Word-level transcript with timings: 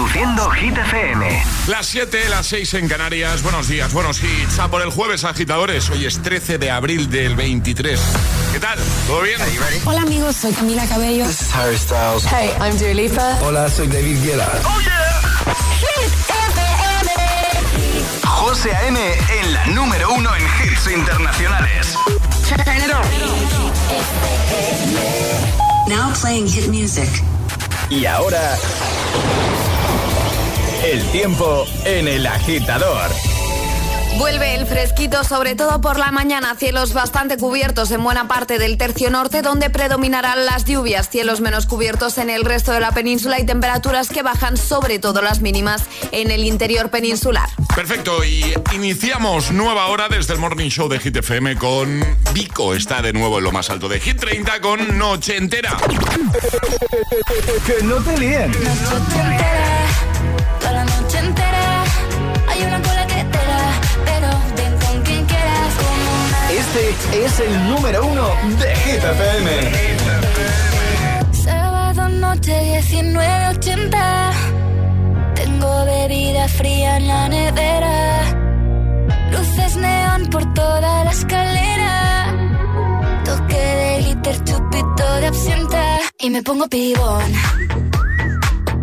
Reproduciendo 0.00 0.48
Hit 0.52 0.78
FM. 0.78 1.44
Las 1.66 1.84
7, 1.84 2.30
las 2.30 2.46
6 2.46 2.72
en 2.74 2.88
Canarias. 2.88 3.42
Buenos 3.42 3.68
días, 3.68 3.92
buenos 3.92 4.22
hits. 4.22 4.58
A 4.58 4.68
por 4.68 4.80
el 4.80 4.88
jueves, 4.88 5.24
agitadores. 5.24 5.90
Hoy 5.90 6.06
es 6.06 6.22
13 6.22 6.56
de 6.56 6.70
abril 6.70 7.10
del 7.10 7.36
23. 7.36 8.00
¿Qué 8.50 8.60
tal? 8.60 8.78
¿Todo 9.06 9.20
bien? 9.20 9.38
Hola 9.84 10.00
amigos, 10.00 10.36
soy 10.36 10.54
Camila 10.54 10.86
Cabello. 10.86 11.26
This 11.26 11.42
is 11.42 11.54
Harry 11.54 11.76
Styles. 11.76 12.24
Hey, 12.24 12.50
I'm 12.62 12.78
Dua 12.78 12.94
Lipa. 12.94 13.38
Hola, 13.42 13.68
soy 13.68 13.88
David 13.88 14.24
Guetta. 14.24 14.48
¡Oh, 14.64 14.80
yeah! 14.80 15.20
Hit 15.80 16.12
FM. 16.30 17.10
José 18.24 18.74
A.M. 18.74 18.98
en 18.98 19.52
la 19.52 19.66
número 19.66 20.14
uno 20.14 20.34
en 20.34 20.42
hits 20.64 20.86
internacionales. 20.90 21.94
Turn 22.48 22.60
it 22.78 22.90
on. 22.90 23.04
Now 25.90 26.10
playing 26.14 26.48
hit 26.48 26.68
music. 26.68 27.10
Y 27.90 28.06
ahora... 28.06 28.56
El 30.84 31.04
tiempo 31.10 31.66
en 31.84 32.08
el 32.08 32.26
agitador. 32.26 33.10
Vuelve 34.18 34.54
el 34.54 34.66
fresquito, 34.66 35.24
sobre 35.24 35.54
todo 35.54 35.80
por 35.80 35.98
la 35.98 36.10
mañana. 36.10 36.54
Cielos 36.54 36.94
bastante 36.94 37.36
cubiertos 37.36 37.90
en 37.90 38.02
buena 38.02 38.28
parte 38.28 38.58
del 38.58 38.78
tercio 38.78 39.10
norte, 39.10 39.42
donde 39.42 39.70
predominarán 39.70 40.46
las 40.46 40.64
lluvias. 40.64 41.08
Cielos 41.08 41.40
menos 41.40 41.66
cubiertos 41.66 42.16
en 42.18 42.30
el 42.30 42.44
resto 42.44 42.72
de 42.72 42.80
la 42.80 42.92
península 42.92 43.38
y 43.38 43.46
temperaturas 43.46 44.08
que 44.08 44.22
bajan, 44.22 44.56
sobre 44.56 44.98
todo 44.98 45.20
las 45.22 45.40
mínimas, 45.40 45.84
en 46.12 46.30
el 46.30 46.44
interior 46.44 46.90
peninsular. 46.90 47.48
Perfecto, 47.74 48.24
y 48.24 48.54
iniciamos 48.74 49.52
nueva 49.52 49.86
hora 49.86 50.08
desde 50.08 50.32
el 50.34 50.38
Morning 50.38 50.70
Show 50.70 50.88
de 50.88 50.98
Hit 50.98 51.16
FM 51.16 51.56
con 51.56 52.04
Vico. 52.32 52.74
Está 52.74 53.02
de 53.02 53.12
nuevo 53.12 53.38
en 53.38 53.44
lo 53.44 53.52
más 53.52 53.70
alto 53.70 53.88
de 53.88 54.00
Hit 54.00 54.18
30 54.18 54.60
con 54.60 54.98
Noche 54.98 55.36
Entera. 55.36 55.76
que 57.66 57.84
no 57.84 57.96
te 57.96 58.18
líen. 58.18 58.50
Noche 58.50 59.20
entera, 59.20 60.09
toda 60.60 60.72
la 60.72 60.84
noche 60.84 61.18
entera. 61.18 61.84
Hay 62.48 62.62
una 62.62 62.80
cola 62.82 63.06
que 63.06 63.24
te 63.24 63.38
da, 63.50 63.80
pero 64.04 64.28
ven 64.56 64.74
con 64.84 65.02
quien 65.02 65.24
quieras. 65.26 65.74
Como 65.80 66.10
una... 66.24 66.50
Este 66.52 67.24
es 67.24 67.40
el 67.40 67.68
número 67.68 68.06
uno 68.06 68.26
de 68.58 68.76
Hit 68.76 69.04
FM. 69.04 69.48
Sábado 71.32 72.08
noche 72.08 72.82
1980. 72.90 74.32
Tengo 75.34 75.84
bebida 75.84 76.48
fría 76.48 76.96
en 76.96 77.08
la 77.08 77.28
nevera. 77.28 78.22
Luces 79.32 79.76
neón 79.76 80.26
por 80.26 80.52
toda 80.54 81.04
la 81.04 81.10
escalera. 81.10 82.34
Toque 83.24 83.56
de 83.56 84.02
glitter, 84.02 84.44
chupito 84.44 85.14
de 85.20 85.26
absenta. 85.26 85.98
Y 86.18 86.30
me 86.30 86.42
pongo 86.42 86.68
pibón. 86.68 87.32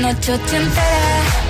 Noche 0.00 0.32
entera, 0.32 1.49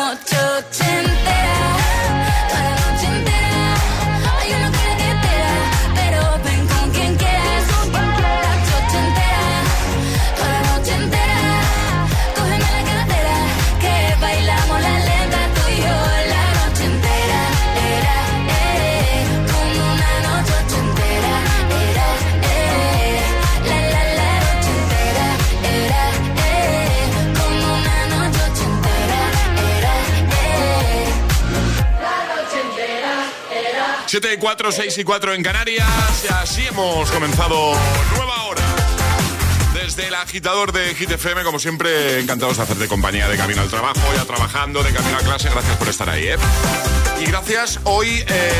7, 34.31 34.39
4, 34.39 34.71
6 34.71 34.97
y 34.99 35.03
4 35.03 35.33
en 35.33 35.43
Canarias. 35.43 35.87
Y 36.23 36.33
así 36.33 36.65
hemos 36.65 37.11
comenzado 37.11 37.73
nueva 38.15 38.43
hora. 38.43 38.61
Desde 39.73 40.07
el 40.07 40.15
agitador 40.15 40.71
de 40.71 40.95
Hit 40.95 41.11
FM, 41.11 41.43
como 41.43 41.59
siempre, 41.59 42.21
encantados 42.21 42.55
de 42.55 42.63
hacerte 42.63 42.87
compañía 42.87 43.27
de 43.27 43.35
camino 43.35 43.61
al 43.61 43.67
trabajo, 43.67 43.99
ya 44.15 44.23
trabajando, 44.23 44.83
de 44.83 44.93
camino 44.93 45.17
a 45.17 45.21
clase. 45.21 45.49
Gracias 45.49 45.75
por 45.75 45.89
estar 45.89 46.09
ahí, 46.09 46.29
¿eh? 46.29 46.37
Y 47.19 47.25
gracias 47.25 47.81
hoy, 47.83 48.23
eh, 48.25 48.53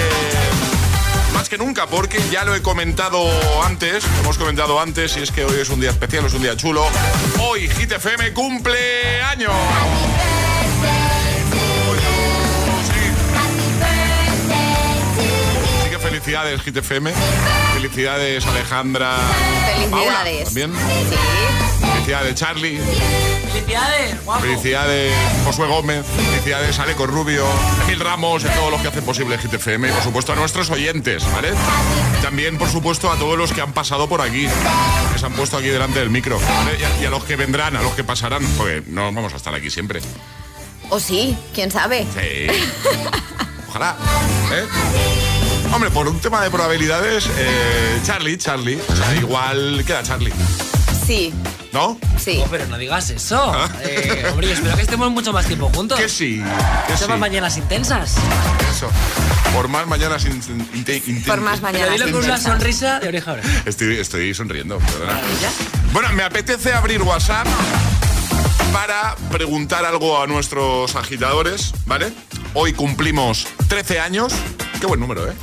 más 1.33 1.47
que 1.47 1.57
nunca, 1.57 1.87
porque 1.87 2.19
ya 2.29 2.43
lo 2.43 2.53
he 2.53 2.61
comentado 2.61 3.29
antes, 3.63 4.03
lo 4.03 4.19
hemos 4.23 4.37
comentado 4.37 4.81
antes, 4.81 5.15
y 5.15 5.21
es 5.21 5.31
que 5.31 5.45
hoy 5.45 5.57
es 5.61 5.69
un 5.69 5.79
día 5.79 5.91
especial, 5.91 6.25
es 6.25 6.33
un 6.33 6.41
día 6.41 6.57
chulo. 6.57 6.85
Hoy 7.39 7.69
Hit 7.69 7.93
FM 7.93 8.33
cumple 8.33 9.21
años. 9.21 9.53
Felicidades, 16.21 16.61
Hit 16.61 16.77
FM. 16.77 17.11
Felicidades, 17.73 18.45
Alejandra. 18.45 19.17
Felicidades. 19.65 20.43
También. 20.45 20.71
Sí. 20.71 21.85
Felicidades, 21.93 22.35
Charlie. 22.35 22.79
Felicidades, 23.51 24.23
guapo. 24.23 24.41
Felicidades, 24.41 25.13
Josué 25.43 25.67
Gómez. 25.67 26.05
Felicidades, 26.05 26.77
Aleco 26.79 27.07
Rubio, 27.07 27.43
Gil 27.87 27.99
Ramos, 27.99 28.45
a 28.45 28.53
todos 28.53 28.71
los 28.71 28.81
que 28.81 28.89
hacen 28.89 29.03
posible 29.03 29.37
GTFM 29.37 29.89
y, 29.89 29.91
por 29.91 30.03
supuesto, 30.03 30.33
a 30.33 30.35
nuestros 30.35 30.69
oyentes, 30.69 31.23
¿vale? 31.31 31.53
Y 32.19 32.21
también, 32.21 32.57
por 32.57 32.69
supuesto, 32.69 33.11
a 33.11 33.15
todos 33.15 33.37
los 33.37 33.51
que 33.51 33.61
han 33.61 33.73
pasado 33.73 34.07
por 34.07 34.21
aquí, 34.21 34.47
que 35.13 35.19
se 35.19 35.25
han 35.25 35.33
puesto 35.33 35.57
aquí 35.57 35.67
delante 35.67 35.99
del 35.99 36.11
micro, 36.11 36.39
¿vale? 36.39 36.77
Y 36.79 36.83
a, 36.83 37.01
y 37.01 37.05
a 37.05 37.09
los 37.09 37.23
que 37.23 37.35
vendrán, 37.35 37.75
a 37.75 37.81
los 37.81 37.93
que 37.93 38.03
pasarán, 38.03 38.45
porque 38.57 38.83
no 38.87 39.11
vamos 39.11 39.33
a 39.33 39.37
estar 39.37 39.55
aquí 39.55 39.71
siempre. 39.71 40.01
O 40.89 40.99
sí, 40.99 41.35
quién 41.53 41.71
sabe. 41.71 42.05
Sí. 42.13 42.47
Ojalá. 43.69 43.95
¿eh? 44.51 45.30
Hombre, 45.73 45.89
por 45.89 46.07
un 46.07 46.19
tema 46.19 46.41
de 46.43 46.51
probabilidades, 46.51 47.27
eh, 47.37 47.99
Charlie, 48.03 48.37
Charlie. 48.37 48.77
O 48.89 48.95
sea, 48.95 49.15
igual 49.15 49.83
queda 49.85 50.03
Charlie. 50.03 50.33
Sí, 51.05 51.33
¿No? 51.71 51.97
sí. 52.19 52.37
No, 52.39 52.45
pero 52.51 52.67
no 52.67 52.77
digas 52.77 53.09
eso. 53.09 53.53
Eh, 53.81 54.25
hombre, 54.31 54.51
espero 54.51 54.75
que 54.75 54.81
estemos 54.81 55.09
mucho 55.11 55.31
más 55.31 55.45
tiempo 55.45 55.69
juntos. 55.73 55.97
Que 55.99 56.09
sí. 56.09 56.43
Que 56.87 56.97
sí. 56.97 57.05
Mañanas 57.17 57.57
intensas. 57.57 58.15
Eso. 58.75 58.89
Por 59.53 59.67
más 59.69 59.87
mañanas 59.87 60.25
in- 60.25 60.41
in- 60.73 61.03
in- 61.07 61.23
Por 61.23 61.39
más 61.41 61.59
Pero 61.61 61.71
mañana. 61.73 61.91
dilo 61.93 62.11
con 62.11 62.23
una 62.25 62.37
sonrisa 62.37 62.99
de 62.99 63.07
oreja 63.07 63.31
a 63.31 63.33
oreja. 63.35 63.49
Estoy, 63.65 63.97
estoy 63.97 64.33
sonriendo, 64.33 64.77
perdona. 64.79 65.19
Bueno, 65.93 66.09
me 66.13 66.23
apetece 66.23 66.73
abrir 66.73 67.01
WhatsApp 67.01 67.47
para 68.73 69.15
preguntar 69.31 69.85
algo 69.85 70.21
a 70.21 70.27
nuestros 70.27 70.95
agitadores, 70.95 71.73
¿vale? 71.85 72.11
Hoy 72.53 72.73
cumplimos 72.73 73.47
13 73.67 73.99
años. 73.99 74.33
Qué 74.81 74.87
buen 74.87 74.99
número, 74.99 75.29
¿eh? 75.29 75.33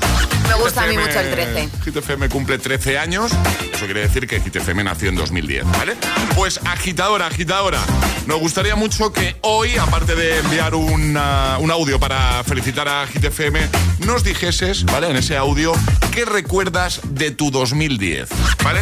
Me 0.49 0.55
gusta 0.55 0.83
a 0.83 0.87
mí 0.89 0.97
mucho 0.99 1.21
el 1.21 1.31
13. 1.31 1.69
GTFM 1.85 2.29
cumple 2.29 2.59
13 2.59 2.99
años. 2.99 3.31
Eso 3.73 3.85
quiere 3.85 4.01
decir 4.01 4.27
que 4.27 4.41
GTFM 4.41 4.83
nació 4.83 5.09
en 5.11 5.15
2010, 5.15 5.65
¿vale? 5.79 5.97
Pues 6.35 6.59
agitadora, 6.65 7.27
agitadora. 7.29 7.79
Nos 8.27 8.41
gustaría 8.41 8.75
mucho 8.75 9.13
que 9.13 9.37
hoy, 9.43 9.77
aparte 9.77 10.17
de 10.17 10.39
enviar 10.41 10.75
una- 10.75 11.57
un 11.61 11.71
audio 11.71 12.01
para 12.01 12.43
felicitar 12.45 12.89
a 12.89 13.07
GTFM, 13.07 13.61
nos 14.01 14.25
dijeses, 14.25 14.85
¿vale? 14.85 15.09
En 15.11 15.17
ese 15.17 15.37
audio, 15.37 15.73
¿qué 16.13 16.25
recuerdas 16.25 17.01
de 17.05 17.31
tu 17.31 17.51
2010? 17.53 18.29
¿Vale? 18.65 18.81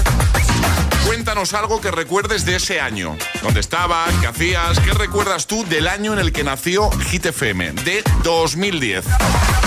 Cuéntanos 1.06 1.54
algo 1.54 1.80
que 1.80 1.92
recuerdes 1.92 2.44
de 2.44 2.56
ese 2.56 2.80
año. 2.80 3.16
¿Dónde 3.40 3.60
estabas? 3.60 4.12
¿Qué 4.20 4.26
hacías? 4.26 4.80
¿Qué 4.80 4.92
recuerdas 4.92 5.46
tú 5.46 5.64
del 5.64 5.86
año 5.86 6.12
en 6.12 6.18
el 6.18 6.32
que 6.32 6.42
nació 6.42 6.90
Hit 6.90 7.26
FM? 7.26 7.72
De 7.84 8.02
2010. 8.24 9.04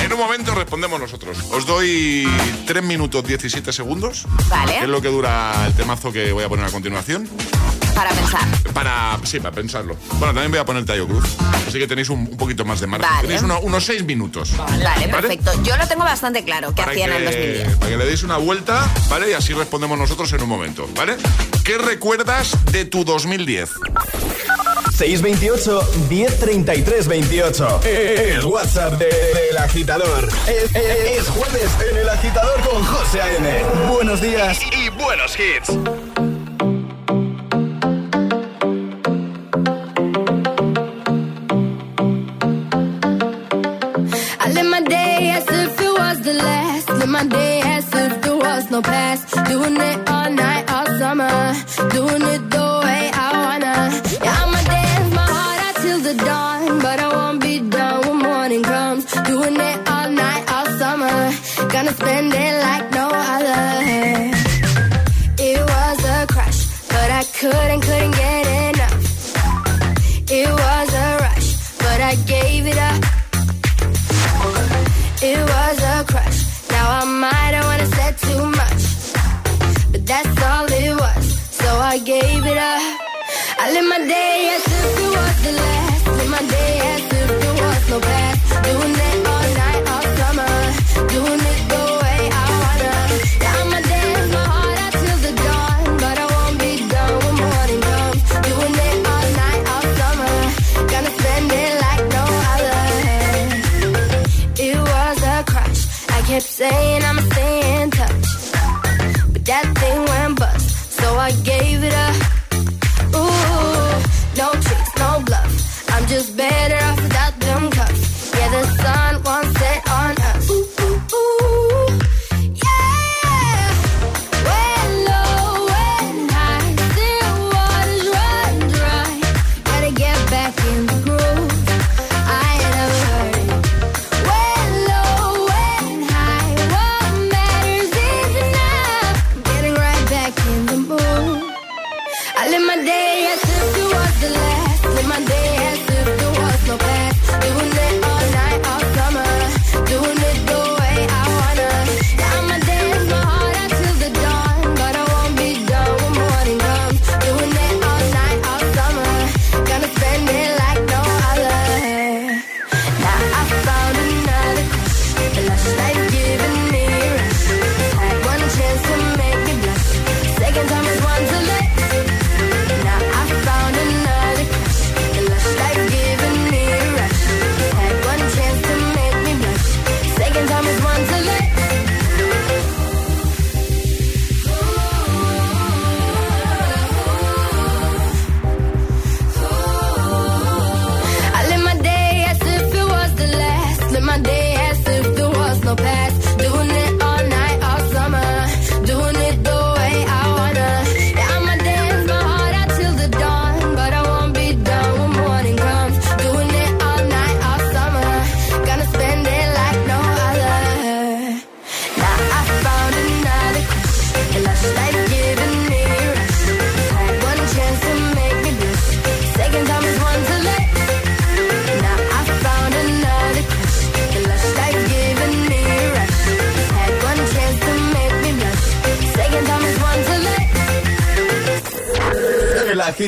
En 0.04 0.12
un 0.12 0.20
momento 0.20 0.54
respondemos 0.54 1.00
nosotros. 1.00 1.38
Os 1.52 1.66
doy 1.66 2.28
3 2.68 2.84
minutos 2.84 3.24
17 3.24 3.72
segundos. 3.72 4.26
Vale. 4.50 4.74
Que 4.74 4.84
es 4.84 4.90
lo 4.90 5.02
que 5.02 5.08
dura 5.08 5.66
el 5.66 5.74
temazo 5.74 6.12
que 6.12 6.34
voy 6.34 6.44
a 6.44 6.50
poner 6.50 6.66
a 6.66 6.72
continuación. 6.72 7.30
Para 8.00 8.12
pensar. 8.12 8.48
Para, 8.74 9.20
sí, 9.26 9.42
para 9.42 9.54
pensarlo. 9.54 9.98
Bueno, 10.12 10.28
también 10.28 10.52
voy 10.52 10.60
a 10.62 10.64
poner 10.64 10.86
Tayo 10.86 11.06
Cruz. 11.06 11.26
Así 11.68 11.78
que 11.80 11.86
tenéis 11.86 12.08
un, 12.10 12.20
un 12.22 12.38
poquito 12.38 12.64
más 12.64 12.80
de 12.80 12.88
margen. 12.88 13.10
Vale. 13.10 13.24
Tenéis 13.24 13.42
uno- 13.44 13.60
unos 13.60 13.84
6 13.84 14.06
minutos. 14.06 14.56
Vale, 14.56 15.10
perfecto. 15.10 15.52
Yo 15.64 15.76
lo 15.76 15.86
tengo 15.86 16.06
bastante 16.06 16.46
claro, 16.46 16.70
que 16.70 16.76
Para 16.82 16.92
hacía 16.94 17.06
en 17.08 17.12
el 17.12 17.30
que, 17.30 17.48
2010. 17.64 17.76
para 17.78 17.92
que 17.92 17.98
le 17.98 18.06
deis 18.06 18.24
una 18.24 18.38
vuelta, 18.38 18.88
¿vale? 19.10 19.32
Y 19.32 19.34
así 19.34 19.52
respondemos 19.54 20.00
nosotros 20.00 20.32
en 20.32 20.42
un 20.44 20.48
momento, 20.48 20.88
¿vale? 20.96 21.18
¿Qué 21.66 21.78
recuerdas 21.78 22.56
de 22.72 22.86
tu 22.86 23.04
2010? 23.04 23.70
628 24.98 25.92
1033 26.10 27.08
28. 27.08 27.82
El 27.84 28.46
WhatsApp 28.46 28.94
de- 28.94 29.06
del 29.50 29.58
agitador. 29.58 30.30
Es, 30.48 30.74
es- 30.74 31.20
es 31.20 31.28
jueves 31.28 31.70
en 31.92 31.98
el 31.98 32.08
agitador 32.10 32.62
con 32.62 32.82
José 32.86 33.22
A.M. 33.22 33.64
Buenos 33.90 34.22
días 34.22 34.58
y 34.72 34.88
buenos 34.90 35.38
hits. 35.38 35.72
My 47.20 47.28
day 47.28 47.62
as 47.66 47.86
if 47.94 48.22
there 48.22 48.38
was 48.38 48.72
no 48.72 48.82
past. 48.82 49.24
Doing 49.52 49.78
it 49.90 50.10
all 50.10 50.30
night, 50.32 50.64
all 50.72 50.88
summer. 51.02 51.36
Doing 51.96 52.24
it 52.36 52.44
the 52.56 52.68
way 52.86 53.04
I 53.26 53.28
wanna. 53.44 53.76
Yeah, 54.24 54.42
I'ma 54.42 54.62
dance 54.72 55.14
my 55.20 55.28
heart 55.36 55.60
out 55.66 55.76
till 55.84 56.00
the 56.08 56.16
dawn. 56.28 56.80
But 56.86 56.98
I 57.06 57.08
won't 57.16 57.42
be 57.42 57.60
done 57.60 58.00
when 58.08 58.18
morning 58.30 58.64
comes. 58.64 59.04
Doing 59.32 59.58
it 59.70 59.78
all 59.94 60.10
night, 60.24 60.44
all 60.54 60.68
summer. 60.82 61.18
Gonna 61.74 61.94
spend 62.02 62.34
it 62.46 62.54
like 62.68 62.86
no 63.00 63.06
other. 63.36 63.64
It 65.50 65.60
was 65.74 66.00
a 66.16 66.20
crush, 66.34 66.60
but 66.94 67.10
I 67.20 67.24
couldn't, 67.40 67.82
couldn't 67.82 68.12
get 68.12 68.39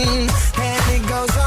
And 0.00 1.02
it 1.02 1.08
goes 1.08 1.37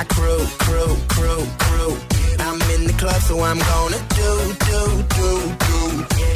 my 0.00 0.06
crew, 0.14 0.46
crew, 0.64 0.96
crew, 1.08 1.42
crew. 1.58 1.92
I'm 2.38 2.58
in 2.74 2.86
the 2.86 2.94
club, 2.96 3.20
so 3.28 3.38
I'm 3.42 3.58
gonna 3.58 4.00
do, 4.20 4.32
do, 4.68 4.80
do, 5.16 5.30
do. 5.66 5.80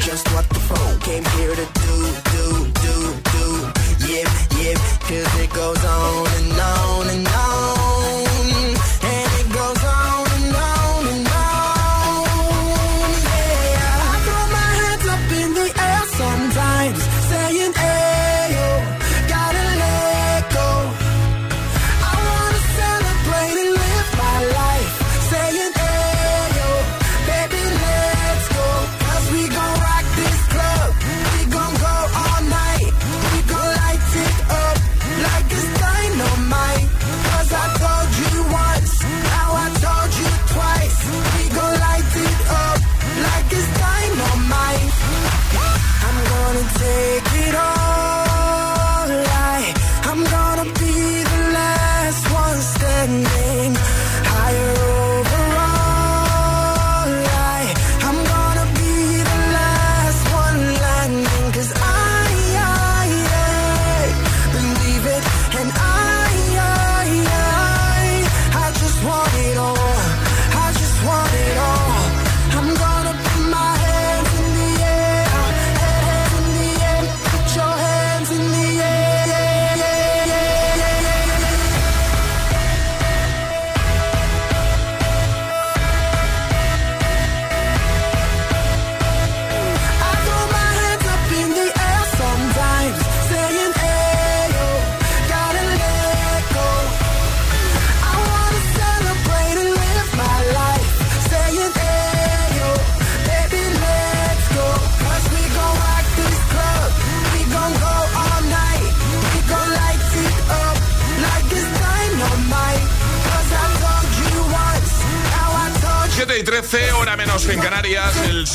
Just 0.07 0.25
what 0.33 0.47
the 0.49 0.61
phone 0.69 0.99
came 0.99 1.25
here 1.37 1.55
to 1.61 1.67
do, 1.83 1.95
do, 2.33 2.45
do, 2.83 2.95
do. 3.33 3.45
Yep, 4.11 4.27
yep, 4.61 4.77
cause 5.07 5.39
it 5.43 5.49
goes 5.51 5.83
on 5.83 6.15
on 6.17 6.24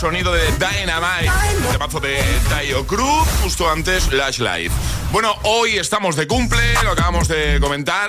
sonido 0.00 0.33
de 0.33 0.47
Dynamite, 0.52 1.30
temazo 1.73 2.00
de 2.00 2.25
Tayo 2.49 2.87
Cruz, 2.87 3.28
justo 3.42 3.71
antes 3.71 4.11
Lash 4.11 4.38
Life. 4.38 4.75
Bueno, 5.12 5.35
hoy 5.42 5.76
estamos 5.76 6.16
de 6.16 6.26
cumple, 6.26 6.73
lo 6.83 6.92
acabamos 6.92 7.28
de 7.28 7.61
comentar. 7.61 8.09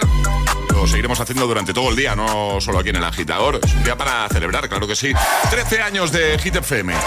Lo 0.70 0.88
seguiremos 0.88 1.20
haciendo 1.20 1.46
durante 1.48 1.74
todo 1.74 1.90
el 1.90 1.98
día, 1.98 2.16
no 2.16 2.62
solo 2.62 2.80
aquí 2.80 2.92
en 2.92 2.96
el 2.96 3.04
agitador. 3.04 3.60
Es 3.62 3.74
un 3.74 3.84
día 3.84 3.98
para 3.98 4.30
celebrar, 4.30 4.70
claro 4.70 4.88
que 4.88 4.96
sí. 4.96 5.12
13 5.50 5.82
años 5.82 6.14
de 6.14 6.40
Hit 6.40 6.56
FM. 6.56 6.94
¿eh? 6.94 6.98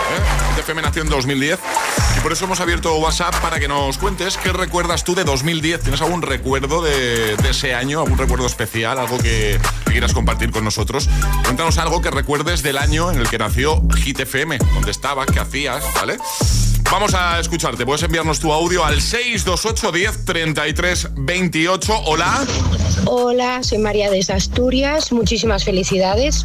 Hit 0.51 0.59
FM 0.59 0.83
nació 0.83 1.01
en 1.01 1.09
2010 1.09 1.59
y 1.94 1.94
por 2.25 2.33
eso 2.33 2.47
hemos 2.47 2.59
abierto 2.61 2.97
WhatsApp 2.97 3.39
para 3.43 3.61
que 3.61 3.69
nos 3.69 3.99
cuentes 3.99 4.39
qué 4.39 4.51
recuerdas 4.51 5.05
tú 5.05 5.15
de 5.15 5.25
2010. 5.25 5.83
¿Tienes 5.83 6.01
algún 6.01 6.23
recuerdo 6.23 6.81
de, 6.81 7.35
ese 7.51 7.75
año? 7.75 8.01
¿Algún 8.01 8.17
recuerdo 8.17 8.47
especial? 8.47 8.99
¿Algo 8.99 9.19
que, 9.19 9.61
que 9.85 9.93
quieras 9.93 10.15
compartir 10.15 10.51
con 10.51 10.65
nosotros? 10.65 11.11
Cuéntanos 11.43 11.77
algo 11.77 12.01
que 12.01 12.11
recuerdes 12.11 12.63
del 12.63 12.79
año 12.79 13.13
en 13.13 13.19
el 13.19 13.29
que 13.29 13.37
nació 13.37 13.83
Hit 13.97 14.21
FM. 14.21 14.57
¿Dónde 14.73 14.91
estabas? 14.91 15.27
¿Qué 15.27 15.39
hacías? 15.39 15.85
¿Vale? 15.95 16.17
Vamos 16.91 17.13
a 17.13 17.39
escucharte. 17.41 17.85
Puedes 17.85 18.03
enviarnos 18.05 18.41
tu 18.41 18.55
audio 18.55 18.87
al 18.87 19.03
628 19.03 19.93
10 19.93 20.25
33 20.25 21.09
28. 21.17 22.05
Hola. 22.07 22.47
Hola, 23.07 23.63
soy 23.63 23.79
María 23.79 24.11
de 24.11 24.25
Asturias, 24.33 25.13
muchísimas 25.13 25.65
felicidades. 25.65 26.45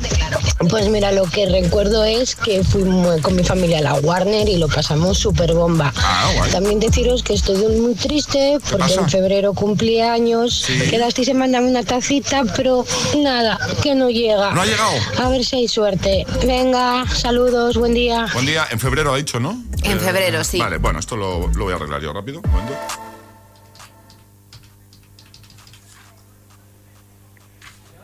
Pues 0.69 0.89
mira, 0.89 1.11
lo 1.11 1.23
que 1.23 1.45
recuerdo 1.45 2.03
es 2.03 2.35
que 2.35 2.63
fuimos 2.63 3.21
con 3.21 3.35
mi 3.35 3.43
familia 3.43 3.79
a 3.79 3.81
la 3.81 3.93
Warner 3.95 4.47
y 4.49 4.57
lo 4.57 4.67
pasamos 4.67 5.17
súper 5.17 5.53
bomba. 5.53 5.93
Ah, 5.95 6.31
guay. 6.35 6.51
También 6.51 6.79
deciros 6.79 7.23
que 7.23 7.33
estoy 7.33 7.57
muy 7.79 7.95
triste 7.95 8.59
porque 8.69 8.93
en 8.93 9.09
febrero 9.09 9.53
cumplí 9.53 10.01
años, 10.01 10.65
quedasteis 10.89 11.29
en 11.29 11.37
mandarme 11.37 11.69
una 11.69 11.83
tacita, 11.83 12.43
pero 12.55 12.85
nada, 13.17 13.57
que 13.81 13.95
no 13.95 14.09
llega. 14.09 14.51
¿No 14.51 14.61
ha 14.61 14.65
llegado? 14.65 14.91
A 15.19 15.29
ver 15.29 15.45
si 15.45 15.55
hay 15.57 15.67
suerte. 15.67 16.25
Venga, 16.45 17.05
saludos, 17.07 17.77
buen 17.77 17.93
día. 17.93 18.27
Buen 18.33 18.45
día. 18.45 18.67
En 18.71 18.79
febrero 18.79 19.13
ha 19.13 19.17
dicho, 19.17 19.39
¿no? 19.39 19.61
En 19.83 19.99
febrero, 19.99 20.43
sí. 20.43 20.59
Vale, 20.59 20.77
bueno, 20.77 20.99
esto 20.99 21.15
lo, 21.15 21.47
lo 21.47 21.63
voy 21.63 21.73
a 21.73 21.77
arreglar 21.77 22.01
yo 22.01 22.11
rápido. 22.11 22.41
Un 22.43 22.51
momento. 22.51 23.08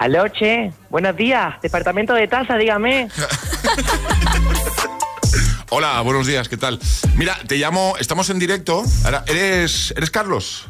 Aloche, 0.05 0.71
buenos 0.91 1.17
días, 1.17 1.59
departamento 1.63 2.13
de 2.13 2.27
tasa, 2.27 2.57
dígame. 2.57 3.07
Hola, 5.71 5.99
buenos 6.01 6.27
días, 6.27 6.47
¿qué 6.47 6.57
tal? 6.57 6.79
Mira, 7.15 7.35
te 7.47 7.55
llamo, 7.55 7.95
estamos 7.99 8.29
en 8.29 8.37
directo. 8.37 8.83
Ahora, 9.03 9.23
¿eres, 9.25 9.95
¿eres 9.97 10.11
Carlos? 10.11 10.67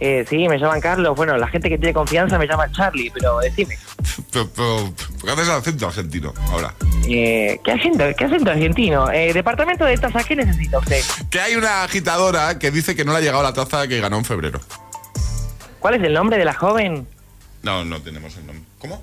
Eh, 0.00 0.24
sí, 0.30 0.48
me 0.48 0.58
llaman 0.58 0.80
Carlos. 0.80 1.14
Bueno, 1.14 1.36
la 1.36 1.46
gente 1.46 1.68
que 1.68 1.76
tiene 1.76 1.92
confianza 1.92 2.38
me 2.38 2.46
llama 2.46 2.72
Charlie, 2.72 3.12
pero 3.12 3.38
decime. 3.40 3.76
Pero, 4.32 4.48
pero, 4.56 4.94
¿Por 5.20 5.24
qué 5.24 5.30
haces 5.30 5.48
acento 5.50 5.86
argentino 5.86 6.32
ahora? 6.48 6.72
Eh, 7.06 7.60
¿qué, 7.62 7.72
acento, 7.72 8.04
¿Qué 8.16 8.24
acento 8.24 8.50
argentino? 8.50 9.10
Eh, 9.10 9.34
departamento 9.34 9.84
de 9.84 9.98
tasa, 9.98 10.24
¿qué 10.24 10.36
necesita 10.36 10.78
usted? 10.78 11.02
Que 11.30 11.38
hay 11.38 11.54
una 11.54 11.84
agitadora 11.84 12.58
que 12.58 12.70
dice 12.70 12.96
que 12.96 13.04
no 13.04 13.12
le 13.12 13.18
ha 13.18 13.20
llegado 13.20 13.42
la 13.42 13.52
taza 13.52 13.86
que 13.88 14.00
ganó 14.00 14.16
en 14.16 14.24
febrero. 14.24 14.58
¿Cuál 15.80 15.96
es 15.96 16.02
el 16.02 16.14
nombre 16.14 16.38
de 16.38 16.46
la 16.46 16.54
joven? 16.54 17.06
No, 17.62 17.84
no 17.84 18.00
tenemos 18.02 18.36
el 18.36 18.46
nombre. 18.46 18.64
¿Cómo? 18.78 19.02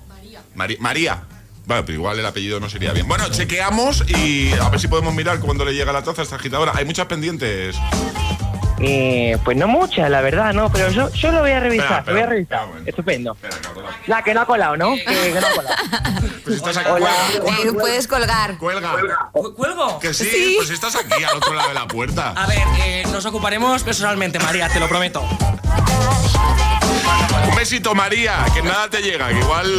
María. 0.54 0.76
María. 0.80 1.22
Vale, 1.66 1.82
pero 1.84 1.94
igual 1.98 2.18
el 2.18 2.26
apellido 2.26 2.58
no 2.60 2.68
sería 2.68 2.92
bien. 2.92 3.06
Bueno, 3.06 3.28
chequeamos 3.30 4.04
y 4.08 4.52
a 4.54 4.68
ver 4.70 4.80
si 4.80 4.88
podemos 4.88 5.14
mirar 5.14 5.38
cuando 5.40 5.64
le 5.64 5.72
llega 5.74 5.92
la 5.92 6.02
taza 6.02 6.22
a 6.22 6.24
esta 6.24 6.36
agitadora. 6.36 6.72
Hay 6.74 6.84
muchas 6.84 7.06
pendientes. 7.06 7.76
Eh, 8.82 9.36
pues 9.44 9.58
no 9.58 9.68
muchas, 9.68 10.08
la 10.10 10.22
verdad, 10.22 10.54
no, 10.54 10.72
pero 10.72 10.88
yo, 10.90 11.12
yo 11.12 11.30
lo 11.32 11.40
voy 11.40 11.50
a 11.50 11.60
revisar, 11.60 11.98
Espera, 11.98 12.04
lo 12.06 12.12
voy 12.14 12.22
a 12.22 12.26
revisar. 12.26 12.58
espera 12.60 12.66
momento. 12.66 12.90
Estupendo. 12.90 13.36
La 14.06 14.24
que 14.24 14.32
no 14.32 14.40
ha 14.40 14.46
colado, 14.46 14.76
¿no? 14.78 14.94
Que, 14.94 15.04
que 15.04 15.38
no 15.40 15.46
ha 15.46 15.50
colado. 15.54 15.76
Pues 16.44 16.56
estás 16.56 16.76
aquí. 16.78 16.90
Hola. 16.90 17.10
Eh, 17.62 17.72
puedes 17.78 18.08
colgar. 18.08 18.56
Cuelga. 18.56 19.28
¿Cu- 19.32 19.54
¿Cuelgo? 19.54 19.98
Que 20.00 20.14
sí, 20.14 20.24
Sí. 20.24 20.54
pues 20.56 20.70
estás 20.70 20.96
aquí 20.96 21.22
al 21.22 21.36
otro 21.36 21.52
lado 21.54 21.68
de 21.68 21.74
la 21.74 21.86
puerta. 21.86 22.30
A 22.30 22.46
ver, 22.46 22.62
eh, 22.86 23.04
nos 23.12 23.24
ocuparemos 23.26 23.82
personalmente, 23.84 24.38
María, 24.40 24.68
te 24.70 24.80
lo 24.80 24.88
prometo. 24.88 25.22
Un 27.48 27.54
besito, 27.56 27.94
María, 27.94 28.44
que 28.54 28.62
nada 28.62 28.88
te 28.88 29.02
llega, 29.02 29.28
que 29.28 29.38
igual, 29.38 29.70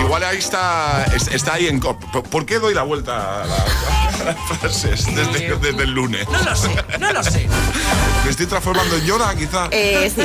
igual 0.00 0.24
ahí 0.24 0.38
está, 0.38 1.04
es- 1.14 1.28
está 1.28 1.54
ahí 1.54 1.66
en... 1.66 1.80
co- 1.80 1.98
¿Por- 1.98 2.22
¿Por 2.24 2.46
qué 2.46 2.58
doy 2.58 2.74
la 2.74 2.82
vuelta 2.82 3.42
a, 3.42 3.46
la- 3.46 4.34
frases 4.58 5.04
desde, 5.14 5.56
desde 5.56 5.82
el 5.82 5.90
lunes? 5.90 6.26
No 6.28 6.38
lo 6.42 6.56
sé, 6.56 6.70
no 6.98 7.12
lo 7.12 7.22
sé. 7.22 7.48
Me 8.24 8.30
estoy 8.30 8.46
transformando 8.46 8.96
en 8.96 9.04
Yoda, 9.04 9.34
quizá. 9.36 9.68
Eh, 9.70 10.10
sí. 10.14 10.22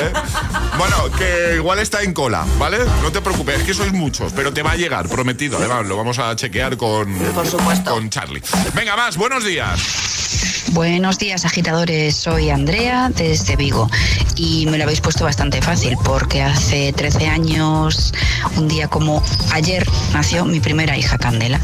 Bueno, 0.77 1.11
que 1.17 1.55
igual 1.55 1.79
está 1.79 2.01
en 2.01 2.13
cola, 2.13 2.45
¿vale? 2.57 2.79
No 3.01 3.11
te 3.11 3.21
preocupes, 3.21 3.59
es 3.59 3.63
que 3.65 3.73
sois 3.73 3.91
muchos, 3.93 4.31
pero 4.33 4.53
te 4.53 4.63
va 4.63 4.71
a 4.71 4.75
llegar, 4.75 5.07
prometido. 5.09 5.57
Además, 5.57 5.85
lo 5.85 5.97
vamos 5.97 6.17
a 6.19 6.35
chequear 6.35 6.77
con, 6.77 7.13
Por 7.33 7.47
supuesto. 7.47 7.91
con 7.91 8.09
Charlie. 8.09 8.41
Venga, 8.73 8.95
más, 8.95 9.17
buenos 9.17 9.43
días. 9.43 9.79
Buenos 10.73 11.17
días, 11.17 11.43
agitadores. 11.43 12.15
Soy 12.15 12.49
Andrea 12.49 13.11
desde 13.13 13.57
Vigo 13.57 13.89
y 14.37 14.65
me 14.67 14.77
lo 14.77 14.85
habéis 14.85 15.01
puesto 15.01 15.25
bastante 15.25 15.61
fácil 15.61 15.97
porque 16.01 16.41
hace 16.41 16.93
13 16.93 17.27
años, 17.27 18.13
un 18.55 18.69
día 18.69 18.87
como 18.87 19.21
ayer, 19.51 19.85
nació 20.13 20.45
mi 20.45 20.61
primera 20.61 20.95
hija 20.97 21.17
Candela. 21.17 21.59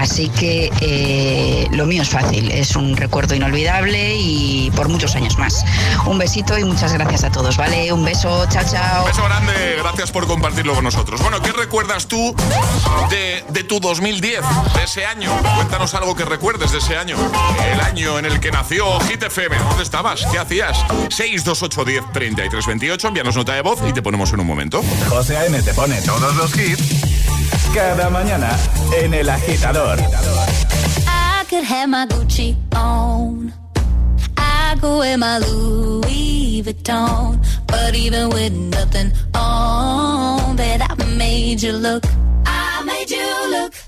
Así 0.00 0.28
que 0.28 0.72
eh, 0.80 1.68
lo 1.70 1.86
mío 1.86 2.02
es 2.02 2.08
fácil, 2.08 2.50
es 2.50 2.74
un 2.74 2.96
recuerdo 2.96 3.36
inolvidable 3.36 4.16
y 4.16 4.72
por 4.72 4.88
muchos 4.88 5.14
años 5.14 5.38
más. 5.38 5.64
Un 6.06 6.18
besito 6.18 6.58
y 6.58 6.64
muchas 6.64 6.92
gracias 6.92 7.24
a 7.24 7.30
todos, 7.30 7.56
¿vale? 7.56 7.92
Un 7.92 8.04
beso, 8.04 8.44
chao, 8.48 8.64
chao. 8.68 9.04
Beso 9.04 9.22
grande, 9.24 9.76
gracias 9.78 10.10
por 10.10 10.26
compartirlo 10.26 10.74
con 10.74 10.84
nosotros. 10.84 11.20
Bueno, 11.20 11.40
¿qué 11.42 11.52
recuerdas 11.52 12.06
tú 12.06 12.34
de, 13.10 13.44
de 13.50 13.64
tu 13.64 13.78
2010, 13.78 14.40
de 14.76 14.84
ese 14.84 15.06
año? 15.06 15.30
Cuéntanos 15.56 15.94
algo 15.94 16.16
que 16.16 16.24
recuerdes 16.24 16.72
de 16.72 16.78
ese 16.78 16.96
año. 16.96 17.16
El 17.72 17.80
año 17.80 18.18
en 18.18 18.26
el 18.26 18.40
que 18.40 18.47
nació 18.50 19.00
Hit 19.00 19.22
FM. 19.22 19.56
¿Dónde 19.58 19.82
estabas? 19.82 20.24
¿Qué 20.30 20.38
hacías? 20.38 20.78
628 21.10 21.84
10 21.84 22.12
33 22.12 22.66
28. 22.66 23.08
Envíanos 23.08 23.36
nota 23.36 23.54
de 23.54 23.62
voz 23.62 23.80
y 23.88 23.92
te 23.92 24.02
ponemos 24.02 24.32
en 24.32 24.40
un 24.40 24.46
momento. 24.46 24.82
José 25.08 25.36
A.M. 25.36 25.60
te 25.62 25.74
pone 25.74 26.00
todos 26.02 26.34
los 26.36 26.56
hits 26.56 26.82
cada 27.74 28.10
mañana 28.10 28.56
en 28.96 29.14
El 29.14 29.28
Agitador. 29.28 29.98
I 29.98 31.44
could 31.48 31.64
have 31.64 31.88
my 31.88 32.06
Gucci 32.06 32.56
on. 32.74 33.52
I 34.36 34.76
could 34.80 34.98
wear 34.98 35.18
my 35.18 35.38
Louis 35.38 36.62
Vuitton. 36.62 37.38
But 37.66 37.94
even 37.94 38.30
with 38.30 38.52
nothing 38.52 39.12
on, 39.34 40.56
bet 40.56 40.80
I 40.82 40.94
made 41.16 41.62
you 41.62 41.72
look. 41.72 42.04
I 42.46 42.82
made 42.84 43.10
you 43.10 43.50
look. 43.50 43.87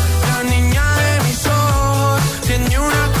niña 0.43 0.95
de 0.95 1.23
mis 1.25 1.45
ojos, 1.45 2.21
tiene 2.47 2.79
una 2.79 3.20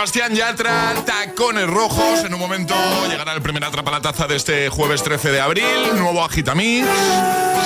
Sebastián 0.00 0.34
Yatra, 0.34 0.94
tacones 1.04 1.66
rojos. 1.66 2.24
En 2.24 2.32
un 2.32 2.40
momento 2.40 2.74
llegará 3.10 3.34
el 3.34 3.42
primer 3.42 3.62
atrapa 3.62 3.90
la 3.90 4.00
taza 4.00 4.26
de 4.26 4.34
este 4.34 4.70
jueves 4.70 5.02
13 5.02 5.30
de 5.30 5.40
abril. 5.42 5.66
Nuevo 5.96 6.24
Agitamix. 6.24 6.88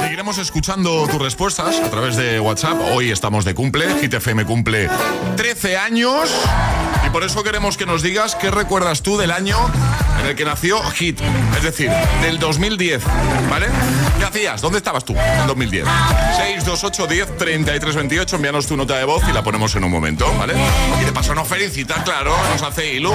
Seguiremos 0.00 0.38
escuchando 0.38 1.06
tus 1.06 1.22
respuestas 1.22 1.78
a 1.78 1.88
través 1.90 2.16
de 2.16 2.40
WhatsApp. 2.40 2.76
Hoy 2.92 3.12
estamos 3.12 3.44
de 3.44 3.54
cumple. 3.54 3.86
Hit 4.00 4.14
FM 4.14 4.46
cumple 4.46 4.90
13 5.36 5.76
años. 5.76 6.28
Y 7.06 7.10
por 7.10 7.22
eso 7.22 7.44
queremos 7.44 7.76
que 7.76 7.86
nos 7.86 8.02
digas 8.02 8.34
qué 8.34 8.50
recuerdas 8.50 9.02
tú 9.02 9.16
del 9.16 9.30
año 9.30 9.56
en 10.20 10.26
el 10.26 10.34
que 10.34 10.44
nació 10.44 10.82
Hit. 10.90 11.20
Es 11.56 11.62
decir, 11.62 11.88
del 12.20 12.40
2010. 12.40 13.00
¿Vale? 13.48 13.68
¿Qué 14.24 14.38
hacías? 14.38 14.62
¿Dónde 14.62 14.78
estabas 14.78 15.04
tú 15.04 15.14
en 15.14 15.46
2010? 15.46 15.84
628 15.84 17.06
10 17.06 17.36
33 17.36 17.94
28. 17.94 18.36
Envíanos 18.36 18.66
tu 18.66 18.74
nota 18.74 18.96
de 18.96 19.04
voz 19.04 19.22
y 19.28 19.32
la 19.32 19.44
ponemos 19.44 19.74
en 19.76 19.84
un 19.84 19.90
momento. 19.90 20.26
¿Vale? 20.38 20.54
Y 20.98 21.04
de 21.04 21.12
paso 21.12 21.34
nos 21.34 21.46
felicita, 21.46 22.02
claro. 22.04 22.34
Nos 22.50 22.62
hace 22.62 22.94
ilu. 22.94 23.12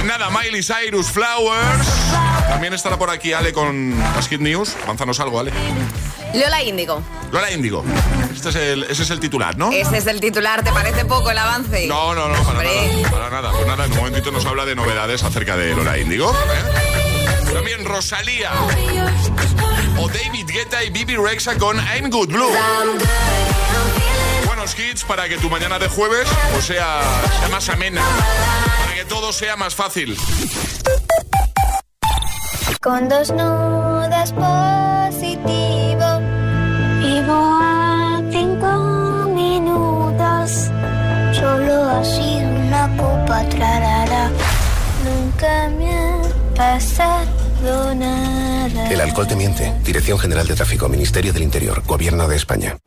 En 0.00 0.06
nada, 0.08 0.30
Miley 0.30 0.64
Cyrus 0.64 1.06
Flowers. 1.06 1.86
También 2.48 2.74
estará 2.74 2.98
por 2.98 3.08
aquí 3.10 3.32
Ale 3.32 3.52
con 3.52 3.96
las 4.16 4.26
Hit 4.26 4.40
News. 4.40 4.74
Avanzanos 4.82 5.20
algo, 5.20 5.38
Ale. 5.38 5.52
Lola 6.34 6.60
Índigo. 6.60 7.00
Lola 7.30 7.52
Índigo. 7.52 7.84
Este 8.34 8.48
es 8.48 8.56
el, 8.56 8.82
ese 8.82 9.04
es 9.04 9.10
el 9.10 9.20
titular, 9.20 9.56
¿no? 9.56 9.70
Ese 9.70 9.98
es 9.98 10.08
el 10.08 10.20
titular, 10.20 10.64
¿te 10.64 10.72
parece 10.72 11.04
poco 11.04 11.30
el 11.30 11.38
avance? 11.38 11.86
No, 11.86 12.16
no, 12.16 12.26
no, 12.26 12.42
para 12.42 12.58
Hombre. 12.58 12.96
nada, 12.96 13.10
para 13.10 13.30
nada. 13.30 13.52
Pues 13.52 13.66
nada, 13.68 13.84
en 13.84 13.92
un 13.92 13.98
momentito 13.98 14.32
nos 14.32 14.44
habla 14.44 14.64
de 14.64 14.74
novedades 14.74 15.22
acerca 15.22 15.56
de 15.56 15.76
Lola 15.76 15.98
Índigo. 15.98 16.32
¿eh? 16.32 17.52
También 17.52 17.84
Rosalía. 17.84 18.50
O 20.02 20.08
David 20.08 20.48
Guetta 20.48 20.82
y 20.82 20.90
Bibi 20.90 21.14
Rexa 21.14 21.56
con 21.56 21.76
I'm 21.76 22.10
Good 22.10 22.30
Blue. 22.30 22.50
Buenos 24.46 24.76
hits 24.76 25.04
para 25.04 25.28
que 25.28 25.36
tu 25.36 25.48
mañana 25.48 25.78
de 25.78 25.86
jueves 25.86 26.28
sea, 26.60 27.00
sea 27.38 27.48
más 27.52 27.68
amena. 27.68 28.02
Para 28.80 28.94
que 28.96 29.04
todo 29.04 29.32
sea 29.32 29.54
más 29.54 29.76
fácil. 29.76 30.18
Con 32.80 33.08
dos 33.08 33.30
nudas 33.30 34.32
positivo. 34.32 36.08
Vivo 36.98 37.58
a 37.62 38.20
cinco 38.32 39.28
minutos. 39.32 40.50
Solo 41.32 42.04
sido 42.04 42.48
una 42.66 42.88
copa 42.96 43.48
trarara. 43.50 44.30
Nunca 45.04 45.68
me 45.78 45.94
ha 45.94 46.22
pasado 46.56 47.94
nada. 47.94 48.21
El 48.90 49.00
alcohol 49.00 49.26
te 49.26 49.36
miente. 49.36 49.72
Dirección 49.84 50.18
General 50.18 50.46
de 50.46 50.54
Tráfico, 50.54 50.88
Ministerio 50.88 51.32
del 51.32 51.42
Interior, 51.42 51.82
Gobierno 51.86 52.28
de 52.28 52.36
España. 52.36 52.78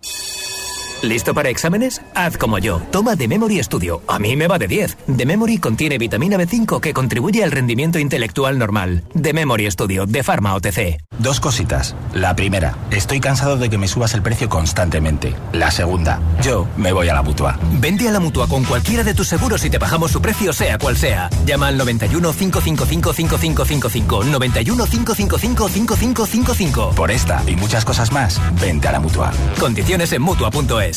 ¿Listo 1.02 1.34
para 1.34 1.50
exámenes? 1.50 2.02
Haz 2.16 2.38
como 2.38 2.58
yo. 2.58 2.82
Toma 2.92 3.16
The 3.16 3.28
Memory 3.28 3.62
Studio. 3.64 4.02
A 4.08 4.18
mí 4.18 4.36
me 4.36 4.48
va 4.48 4.58
de 4.58 4.68
10. 4.68 4.98
The 5.18 5.26
Memory 5.26 5.60
contiene 5.60 5.98
vitamina 5.98 6.38
B5 6.38 6.80
que 6.80 6.94
contribuye 6.94 7.44
al 7.44 7.52
rendimiento 7.52 8.00
intelectual 8.00 8.58
normal. 8.58 9.04
The 9.22 9.34
Memory 9.34 9.70
Studio 9.70 10.06
de 10.06 10.24
Pharma 10.24 10.56
OTC. 10.56 10.98
Dos 11.20 11.40
cositas. 11.40 11.96
La 12.14 12.36
primera, 12.36 12.78
estoy 12.92 13.20
cansado 13.20 13.58
de 13.58 13.70
que 13.70 13.78
me 13.78 13.88
subas 13.88 14.14
el 14.16 14.22
precio 14.22 14.50
constantemente. 14.50 15.36
La 15.54 15.70
segunda, 15.70 16.20
yo 16.42 16.68
me 16.78 16.92
voy 16.92 17.08
a 17.10 17.14
la 17.14 17.22
mutua. 17.22 17.60
Vente 17.80 18.08
a 18.08 18.12
la 18.12 18.20
mutua 18.20 18.48
con 18.48 18.64
cualquiera 18.64 19.04
de 19.04 19.14
tus 19.14 19.28
seguros 19.28 19.64
y 19.66 19.70
te 19.70 19.78
bajamos 19.78 20.12
su 20.12 20.22
precio, 20.22 20.54
sea 20.54 20.78
cual 20.78 20.98
sea. 20.98 21.30
Llama 21.46 21.68
al 21.68 21.78
91 21.78 22.34
555 22.34 23.14
5555. 23.14 24.24
91 24.24 24.86
555 24.86 25.70
5555. 25.70 26.90
Por 26.96 27.12
esta 27.12 27.44
y 27.46 27.56
muchas 27.56 27.86
cosas 27.86 28.12
más, 28.12 28.42
vente 28.60 28.88
a 28.88 28.94
la 28.94 29.00
mutua. 29.00 29.32
Condiciones 29.60 30.12
en 30.14 30.22
mutua.es. 30.22 30.95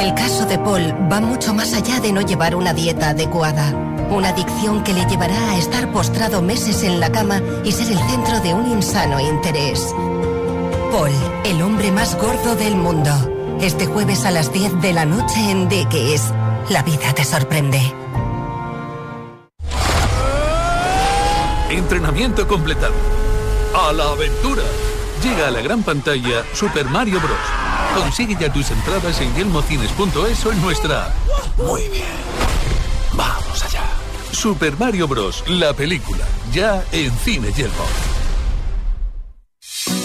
El 0.00 0.14
caso 0.14 0.46
de 0.46 0.58
Paul 0.58 0.94
va 1.10 1.20
mucho 1.20 1.54
más 1.54 1.74
allá 1.74 2.00
de 2.00 2.12
no 2.12 2.20
llevar 2.20 2.54
una 2.54 2.72
dieta 2.72 3.10
adecuada. 3.10 3.74
Una 4.10 4.30
adicción 4.30 4.82
que 4.84 4.94
le 4.94 5.04
llevará 5.06 5.50
a 5.50 5.58
estar 5.58 5.92
postrado 5.92 6.40
meses 6.40 6.82
en 6.82 7.00
la 7.00 7.12
cama 7.12 7.40
y 7.64 7.72
ser 7.72 7.88
el 7.88 7.98
centro 7.98 8.40
de 8.40 8.54
un 8.54 8.70
insano 8.70 9.20
interés. 9.20 9.94
Paul, 10.92 11.10
el 11.44 11.60
hombre 11.62 11.92
más 11.92 12.16
gordo 12.16 12.56
del 12.56 12.76
mundo. 12.76 13.10
Este 13.60 13.86
jueves 13.86 14.24
a 14.24 14.30
las 14.30 14.52
10 14.52 14.80
de 14.80 14.92
la 14.92 15.04
noche 15.04 15.50
en 15.50 15.68
es 15.70 16.32
La 16.70 16.82
vida 16.82 17.12
te 17.14 17.24
sorprende. 17.24 17.80
Entrenamiento 21.70 22.46
completado. 22.48 22.94
A 23.74 23.92
la 23.92 24.10
aventura. 24.10 24.62
Llega 25.22 25.48
a 25.48 25.50
la 25.50 25.60
gran 25.60 25.82
pantalla 25.82 26.44
Super 26.54 26.86
Mario 26.86 27.20
Bros. 27.20 27.67
Consigue 27.96 28.36
ya 28.40 28.52
tus 28.52 28.70
entradas 28.70 29.20
en 29.20 29.34
yelmocines.es 29.34 30.46
o 30.46 30.52
en 30.52 30.62
nuestra 30.62 31.06
app. 31.06 31.14
Muy 31.56 31.82
bien. 31.88 32.04
Vamos 33.14 33.64
allá. 33.64 33.84
Super 34.32 34.78
Mario 34.78 35.08
Bros. 35.08 35.44
La 35.48 35.72
película. 35.72 36.24
Ya 36.52 36.84
en 36.92 37.12
Cine 37.18 37.52
Yelmo. 37.52 37.84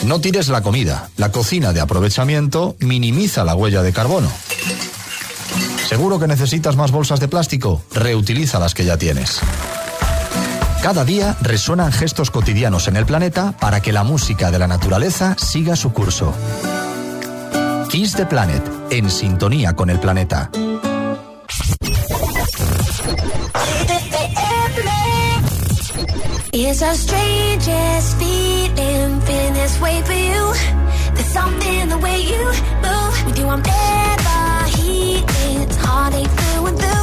No 0.05 0.19
tires 0.19 0.49
la 0.49 0.61
comida. 0.61 1.09
La 1.17 1.31
cocina 1.31 1.73
de 1.73 1.81
aprovechamiento 1.81 2.75
minimiza 2.79 3.43
la 3.43 3.55
huella 3.55 3.81
de 3.81 3.93
carbono. 3.93 4.29
¿Seguro 5.87 6.19
que 6.19 6.27
necesitas 6.27 6.75
más 6.75 6.91
bolsas 6.91 7.19
de 7.19 7.27
plástico? 7.27 7.83
Reutiliza 7.93 8.59
las 8.59 8.73
que 8.73 8.85
ya 8.85 8.97
tienes. 8.97 9.39
Cada 10.81 11.05
día 11.05 11.37
resuenan 11.39 11.91
gestos 11.91 12.31
cotidianos 12.31 12.87
en 12.87 12.97
el 12.97 13.05
planeta 13.05 13.53
para 13.59 13.81
que 13.81 13.93
la 13.93 14.03
música 14.03 14.51
de 14.51 14.59
la 14.59 14.67
naturaleza 14.67 15.35
siga 15.37 15.75
su 15.75 15.93
curso. 15.93 16.33
Kiss 17.93 18.15
the 18.15 18.25
Planet, 18.25 18.63
en 18.89 19.07
sintonía 19.07 19.75
con 19.75 19.91
el 19.91 19.99
planeta. 19.99 20.49
It's 26.51 26.81
a 26.81 26.95
strangest 26.95 28.17
feeling, 28.17 29.21
feeling 29.21 29.53
this 29.53 29.79
way 29.79 30.01
for 30.01 30.13
you. 30.13 30.53
There's 31.13 31.27
something 31.27 31.89
the 31.89 31.99
way 31.99 32.19
you 32.19 32.43
move. 32.81 33.25
With 33.27 33.37
you, 33.37 33.45
I'm 33.45 33.61
never 33.61 34.65
healing. 34.75 35.61
It's 35.61 35.77
heartache 35.77 36.31
through 36.31 36.65
and 36.65 36.79
through. 36.79 37.02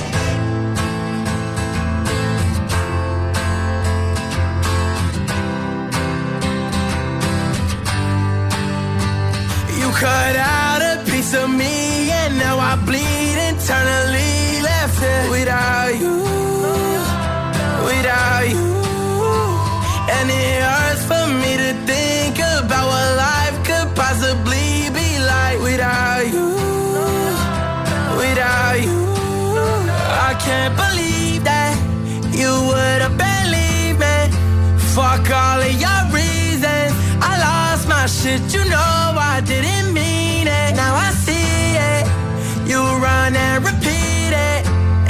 Can't 30.61 30.77
believe 30.77 31.43
that 31.43 31.73
you 32.31 32.51
would 32.69 33.01
have 33.01 33.17
been 33.17 33.45
leaving. 33.49 34.29
Fuck 34.93 35.25
all 35.31 35.59
of 35.59 35.73
your 35.85 36.01
reasons. 36.13 36.93
I 37.19 37.33
lost 37.47 37.89
my 37.89 38.05
shit, 38.05 38.43
you 38.53 38.63
know 38.69 39.17
I 39.33 39.41
didn't 39.43 39.91
mean 39.91 40.45
it. 40.45 40.75
Now 40.75 40.93
I 40.93 41.09
see 41.25 41.81
it. 41.91 42.05
You 42.69 42.77
run 42.77 43.35
and 43.35 43.65
repeat 43.65 44.33
it, 44.51 44.61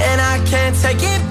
and 0.07 0.21
I 0.21 0.39
can't 0.45 0.75
take 0.77 1.03
it 1.03 1.30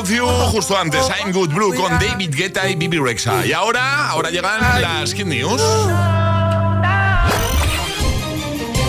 Without 0.00 0.16
You, 0.16 0.26
justo 0.50 0.78
antes, 0.78 1.10
I'm 1.10 1.30
Good 1.30 1.52
Blue 1.52 1.74
con 1.74 1.90
David 1.98 2.34
Guetta 2.34 2.66
y 2.68 2.74
Bibi 2.74 2.98
Rexa. 2.98 3.44
Y 3.44 3.52
ahora, 3.52 4.08
ahora 4.08 4.30
llegan 4.30 4.60
las 4.80 5.12
Kid 5.12 5.26
News. 5.26 5.60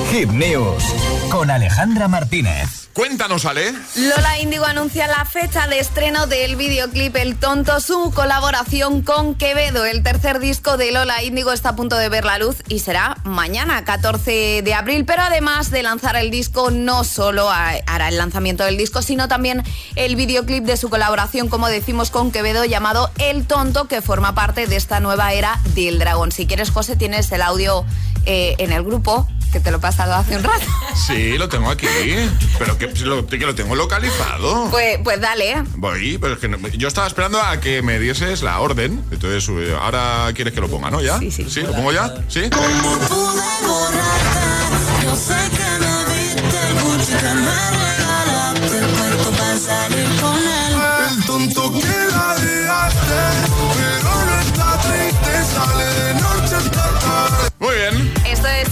Hit 0.10 0.30
News 0.30 0.84
con 1.30 1.52
Alejandra 1.52 2.08
Martínez. 2.08 2.80
Cuéntanos, 2.93 3.45
Ale. 3.45 3.73
Lola 3.95 4.39
Índigo 4.39 4.65
anuncia 4.65 5.08
la 5.08 5.23
fecha 5.23 5.65
de 5.67 5.80
estreno 5.80 6.27
del 6.27 6.58
videoclip 6.58 7.15
El 7.15 7.38
Tonto, 7.38 7.80
su 7.80 8.12
colaboración 8.13 9.01
con 9.01 9.34
Quevedo. 9.36 9.86
El 9.86 10.04
tercer 10.04 10.39
disco 10.39 10.75
de 10.75 10.91
Lola 10.91 11.23
Índigo 11.23 11.54
está 11.54 11.69
a 11.69 11.75
punto 11.77 11.95
de 11.95 12.10
ver 12.10 12.25
la 12.25 12.38
luz 12.38 12.58
y 12.67 12.80
será 12.80 13.15
mañana, 13.23 13.86
14 13.86 14.62
de 14.62 14.73
abril. 14.73 15.06
Pero 15.06 15.21
además 15.21 15.71
de 15.71 15.84
lanzar 15.84 16.17
el 16.17 16.32
disco, 16.32 16.69
no 16.69 17.06
solo 17.06 17.49
hará 17.49 18.10
el 18.10 18.17
lanzamiento 18.17 18.65
del 18.65 18.75
disco, 18.75 19.01
sino 19.01 19.30
también 19.30 19.63
el 19.95 20.17
videoclip 20.17 20.65
de 20.65 20.75
su 20.75 20.89
colaboración, 20.89 21.47
como 21.47 21.69
decimos, 21.69 22.12
con 22.12 22.34
Quevedo, 22.34 22.65
llamado 22.65 23.10
El 23.19 23.47
Tonto, 23.47 23.88
que 23.88 24.01
forma 24.01 24.36
parte 24.36 24.67
de 24.67 24.75
esta 24.75 24.99
nueva 24.99 25.32
era 25.32 25.62
del 25.75 25.97
dragón. 25.97 26.34
Si 26.34 26.45
quieres, 26.45 26.71
José, 26.71 26.97
tienes 26.97 27.32
el 27.32 27.41
audio 27.41 27.86
eh, 28.25 28.56
en 28.58 28.73
el 28.73 28.84
grupo 28.84 29.27
que 29.51 29.59
te 29.59 29.69
lo 29.71 29.77
he 29.77 29.79
pasado 29.79 30.13
hace 30.15 30.37
un 30.37 30.43
rato. 30.43 30.65
Sí, 31.07 31.37
lo 31.37 31.49
tengo 31.49 31.69
aquí. 31.69 31.87
Pero 32.59 32.77
que 32.77 32.87
lo, 33.03 33.25
que 33.25 33.37
lo 33.37 33.55
tengo 33.55 33.75
localizado. 33.75 34.69
Pues, 34.69 34.99
pues 35.03 35.19
dale. 35.19 35.63
Voy, 35.75 36.17
pero 36.19 36.33
es 36.35 36.39
que 36.39 36.47
no- 36.47 36.57
yo 36.67 36.87
estaba 36.87 37.07
esperando 37.07 37.41
a 37.41 37.59
que 37.59 37.81
me 37.81 37.97
dieses 37.99 38.43
la 38.43 38.59
orden. 38.59 39.03
Entonces, 39.11 39.47
eh, 39.49 39.75
ahora 39.79 40.29
quieres 40.35 40.53
que 40.53 40.61
lo 40.61 40.67
ponga, 40.69 40.91
¿no? 40.91 41.01
¿Ya? 41.01 41.17
Sí, 41.19 41.31
sí. 41.31 41.45
¿Sí? 41.49 41.61
¿Lo 41.61 41.71
pongo 41.73 41.91
ya? 41.91 42.13
¿Sí? 42.27 42.41
Yo 45.03 45.15
sé 45.15 45.33
que 45.49 45.85
me 45.85 46.03
viste 46.13 46.67
el 46.67 47.90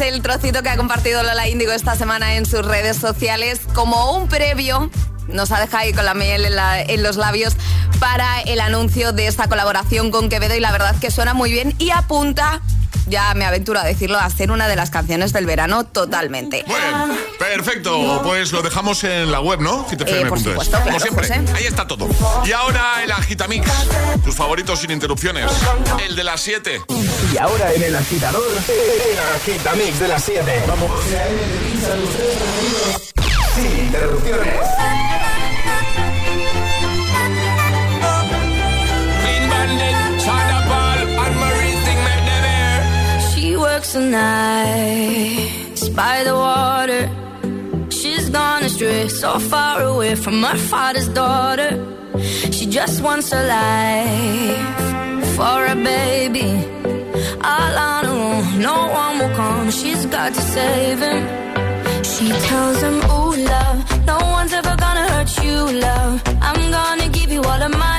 el 0.09 0.21
trocito 0.23 0.63
que 0.63 0.69
ha 0.69 0.75
compartido 0.75 1.21
Lola 1.21 1.47
Índigo 1.47 1.71
esta 1.71 1.95
semana 1.95 2.35
en 2.35 2.45
sus 2.45 2.65
redes 2.65 2.97
sociales 2.97 3.61
como 3.75 4.15
un 4.17 4.27
previo. 4.27 4.89
Nos 5.33 5.51
ha 5.51 5.59
dejado 5.59 5.77
ahí 5.83 5.93
con 5.93 6.05
la 6.05 6.13
miel 6.13 6.45
en, 6.45 6.55
la- 6.55 6.81
en 6.81 7.03
los 7.03 7.15
labios 7.17 7.55
para 7.99 8.41
el 8.41 8.59
anuncio 8.59 9.11
de 9.13 9.27
esta 9.27 9.47
colaboración 9.47 10.11
con 10.11 10.29
Quevedo 10.29 10.55
y 10.55 10.59
la 10.59 10.71
verdad 10.71 10.95
que 10.99 11.11
suena 11.11 11.33
muy 11.33 11.51
bien 11.51 11.75
y 11.79 11.89
apunta, 11.91 12.61
ya 13.07 13.33
me 13.33 13.45
aventuro 13.45 13.79
a 13.79 13.83
decirlo, 13.83 14.17
a 14.19 14.29
ser 14.29 14.51
una 14.51 14.67
de 14.67 14.75
las 14.75 14.89
canciones 14.89 15.33
del 15.33 15.45
verano 15.45 15.83
totalmente. 15.85 16.63
Bien, 16.67 17.19
perfecto. 17.39 18.21
Pues 18.23 18.51
lo 18.51 18.61
dejamos 18.61 19.03
en 19.03 19.31
la 19.31 19.39
web, 19.41 19.59
¿no? 19.61 19.85
Eh, 19.91 20.25
por 20.27 20.39
supuesto, 20.39 20.79
Como 20.83 20.99
siempre. 20.99 21.27
José. 21.27 21.41
Ahí 21.55 21.65
está 21.65 21.87
todo. 21.87 22.07
Y 22.45 22.51
ahora 22.51 23.03
el 23.03 23.11
Agitamix. 23.11 23.67
Tus 24.23 24.35
favoritos 24.35 24.79
sin 24.79 24.91
interrupciones. 24.91 25.51
El 26.07 26.15
de 26.15 26.23
las 26.23 26.39
7. 26.41 26.81
Y 27.33 27.37
ahora 27.37 27.73
en 27.73 27.83
el 27.83 27.95
agitador, 27.95 28.43
el 28.67 29.19
agitamix 29.53 29.99
de 29.99 30.07
las 30.07 30.23
7. 30.23 30.63
Vamos. 30.67 30.91
Sin 33.55 33.85
interrupciones. 33.85 35.18
Works 43.89 43.93
the 43.93 44.11
nights 44.11 45.89
by 45.89 46.23
the 46.23 46.35
water. 46.35 47.09
She's 47.89 48.29
gone 48.29 48.63
astray, 48.63 49.07
so 49.07 49.39
far 49.39 49.81
away 49.81 50.13
from 50.13 50.43
her 50.43 50.57
father's 50.57 51.07
daughter. 51.09 51.71
She 52.51 52.67
just 52.67 53.01
wants 53.01 53.31
a 53.33 53.41
life 53.47 55.25
for 55.35 55.65
a 55.65 55.75
baby. 55.75 56.49
All 57.41 57.75
on 57.89 58.05
her 58.05 58.19
own, 58.29 58.61
no 58.61 58.77
one 59.01 59.17
will 59.19 59.35
come. 59.35 59.71
She's 59.71 60.05
got 60.05 60.35
to 60.35 60.41
save 60.41 60.99
him. 60.99 61.21
She 62.03 62.27
tells 62.47 62.81
him, 62.81 62.97
Ooh, 63.09 63.35
love, 63.53 64.05
no 64.05 64.17
one's 64.37 64.53
ever 64.53 64.75
gonna 64.75 65.05
hurt 65.13 65.31
you, 65.43 65.79
love. 65.87 66.21
I'm 66.41 66.61
gonna 66.69 67.09
give 67.09 67.31
you 67.31 67.41
all 67.41 67.61
of 67.67 67.71
my 67.71 67.98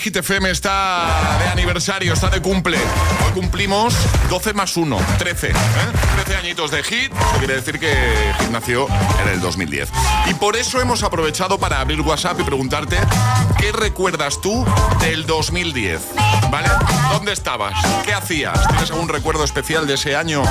Hit 0.00 0.16
FM 0.16 0.50
está 0.50 1.38
de 1.42 1.48
aniversario, 1.50 2.14
está 2.14 2.30
de 2.30 2.40
cumple. 2.40 2.78
Hoy 2.78 3.32
cumplimos 3.34 3.94
12 4.30 4.54
más 4.54 4.74
1, 4.74 4.98
13. 5.18 5.48
¿eh? 5.48 5.52
13 6.24 6.36
añitos 6.36 6.70
de 6.70 6.82
Hit. 6.82 7.12
Eso 7.12 7.38
quiere 7.38 7.56
decir 7.56 7.78
que 7.78 7.92
Hit 8.38 8.48
nació 8.50 8.86
en 9.22 9.28
el 9.28 9.40
2010. 9.42 9.90
Y 10.30 10.34
por 10.34 10.56
eso 10.56 10.80
hemos 10.80 11.02
aprovechado 11.02 11.58
para 11.58 11.80
abrir 11.80 12.00
WhatsApp 12.00 12.40
y 12.40 12.44
preguntarte 12.44 12.96
qué 13.60 13.72
recuerdas 13.72 14.40
tú 14.40 14.64
del 15.00 15.26
2010. 15.26 16.00
¿Vale? 16.50 16.68
¿Dónde 17.12 17.32
estabas? 17.32 17.74
¿Qué 18.04 18.12
hacías? 18.12 18.66
¿Tienes 18.68 18.90
algún 18.90 19.08
recuerdo 19.08 19.44
especial 19.44 19.86
de 19.86 19.94
ese 19.94 20.16
año, 20.16 20.42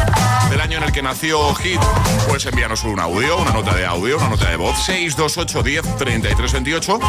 del 0.49 0.61
año 0.61 0.77
en 0.77 0.83
el 0.83 0.91
que 0.91 1.01
nació 1.01 1.53
Hit? 1.55 1.81
Pues 2.27 2.45
envíanos 2.45 2.83
un 2.83 2.99
audio, 2.99 3.37
una 3.37 3.51
nota 3.51 3.73
de 3.73 3.85
audio, 3.85 4.17
una 4.17 4.29
nota 4.29 4.49
de 4.49 4.57
voz. 4.57 4.77
628 4.85 5.63
10 5.63 5.97
33 5.97 6.53
28. 6.53 6.99